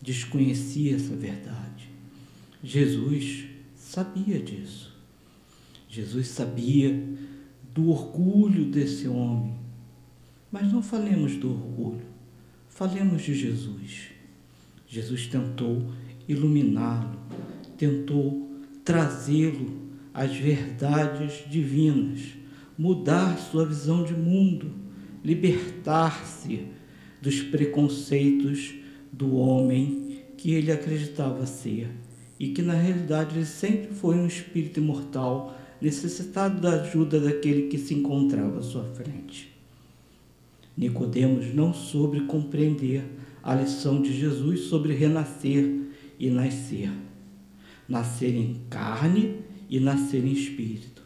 [0.00, 1.90] desconhecia essa verdade.
[2.62, 4.94] Jesus sabia disso.
[5.88, 6.96] Jesus sabia
[7.74, 9.56] do orgulho desse homem.
[10.52, 12.06] Mas não falemos do orgulho,
[12.68, 14.10] falemos de Jesus.
[14.86, 15.90] Jesus tentou
[16.28, 17.18] iluminá-lo,
[17.76, 18.48] tentou
[18.84, 22.20] trazê-lo às verdades divinas,
[22.78, 24.70] mudar sua visão de mundo,
[25.24, 26.75] libertar-se
[27.26, 28.72] dos preconceitos
[29.12, 31.90] do homem que ele acreditava ser
[32.38, 37.78] e que na realidade ele sempre foi um espírito imortal necessitado da ajuda daquele que
[37.78, 39.52] se encontrava à sua frente.
[40.76, 43.02] Nicodemos não soube compreender
[43.42, 45.68] a lição de Jesus sobre renascer
[46.20, 46.92] e nascer.
[47.88, 51.02] Nascer em carne e nascer em espírito.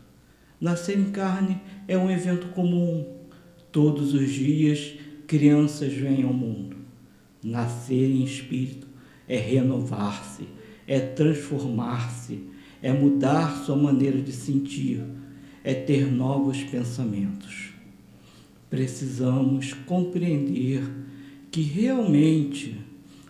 [0.61, 1.59] Nascer em carne
[1.89, 3.07] é um evento comum.
[3.73, 5.00] Todos os dias
[5.31, 6.76] crianças vêm ao mundo.
[7.41, 8.89] Nascer em espírito
[9.28, 10.49] é renovar-se,
[10.89, 12.41] é transformar-se,
[12.83, 15.05] é mudar sua maneira de sentir,
[15.62, 17.70] é ter novos pensamentos.
[18.68, 20.83] Precisamos compreender
[21.49, 22.76] que realmente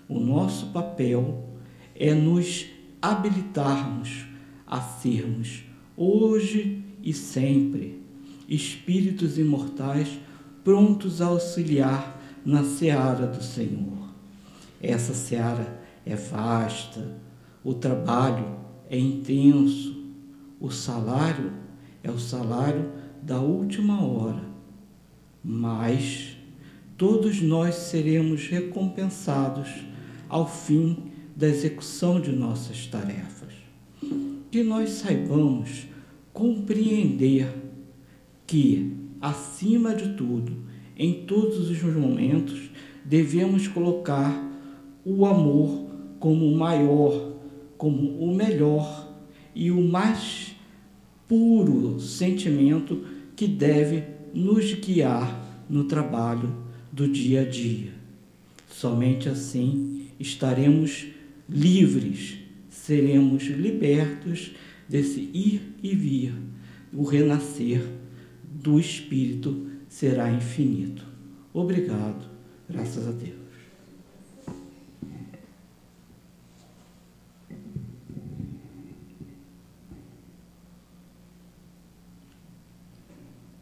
[0.08, 1.50] o nosso papel
[1.94, 2.64] é nos
[3.02, 4.24] habilitarmos
[4.66, 8.00] a sermos, hoje e sempre,
[8.48, 10.08] espíritos imortais
[10.64, 14.08] prontos a auxiliar na seara do Senhor.
[14.82, 17.18] Essa seara é vasta,
[17.62, 18.58] o trabalho
[18.88, 20.04] é intenso,
[20.60, 21.52] o salário
[22.02, 22.90] é o salário
[23.22, 24.42] da última hora,
[25.44, 26.36] mas
[26.96, 29.68] todos nós seremos recompensados
[30.28, 33.54] ao fim da execução de nossas tarefas.
[34.50, 35.86] Que nós saibamos
[36.32, 37.48] compreender
[38.46, 40.56] que, acima de tudo,
[40.96, 42.70] em todos os momentos,
[43.04, 44.48] devemos colocar
[45.04, 47.36] o amor como o maior,
[47.76, 49.14] como o melhor
[49.54, 50.54] e o mais
[51.26, 53.04] puro sentimento
[53.34, 54.04] que deve
[54.34, 56.54] nos guiar no trabalho
[56.92, 57.92] do dia a dia.
[58.68, 61.06] Somente assim estaremos
[61.48, 64.52] livres, seremos libertos
[64.88, 66.34] desse ir e vir.
[66.92, 67.99] O renascer
[68.60, 71.04] do Espírito será infinito.
[71.52, 72.26] Obrigado,
[72.68, 73.40] graças a Deus.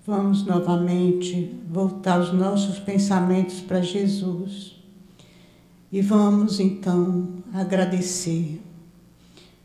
[0.04, 4.74] Vamos novamente voltar os nossos pensamentos para Jesus
[5.92, 8.58] e vamos então agradecer.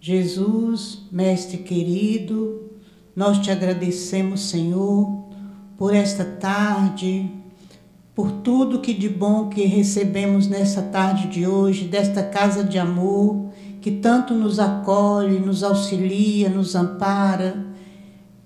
[0.01, 2.63] Jesus, Mestre querido,
[3.15, 5.22] nós te agradecemos, Senhor,
[5.83, 7.29] por esta tarde,
[8.15, 13.49] por tudo que de bom que recebemos nessa tarde de hoje, desta casa de amor,
[13.81, 17.65] que tanto nos acolhe, nos auxilia, nos ampara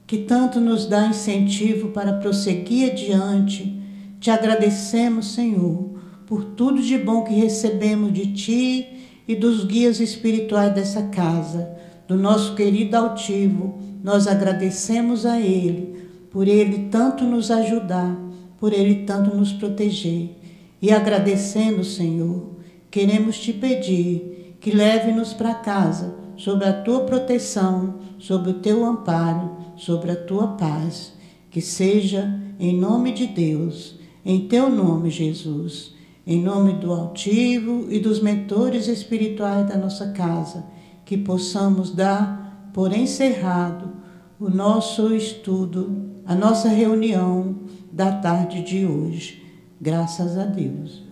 [0.08, 3.80] que tanto nos dá incentivo para prosseguir adiante.
[4.20, 5.92] Te agradecemos, Senhor,
[6.26, 8.88] por tudo de bom que recebemos de Ti
[9.28, 11.70] e dos guias espirituais dessa casa,
[12.08, 13.78] do nosso querido altivo.
[14.04, 15.97] Nós agradecemos a Ele,
[16.38, 18.16] por Ele tanto nos ajudar,
[18.60, 20.38] por Ele tanto nos proteger.
[20.80, 22.58] E agradecendo, Senhor,
[22.92, 29.58] queremos te pedir que leve-nos para casa, sob a tua proteção, sob o teu amparo
[29.76, 31.12] sobre a tua paz,
[31.50, 37.98] que seja em nome de Deus, em teu nome, Jesus, em nome do altivo e
[37.98, 40.68] dos mentores espirituais da nossa casa,
[41.04, 43.98] que possamos dar por encerrado
[44.40, 47.56] o nosso estudo, a nossa reunião
[47.92, 49.44] da tarde de hoje.
[49.80, 51.07] Graças a Deus.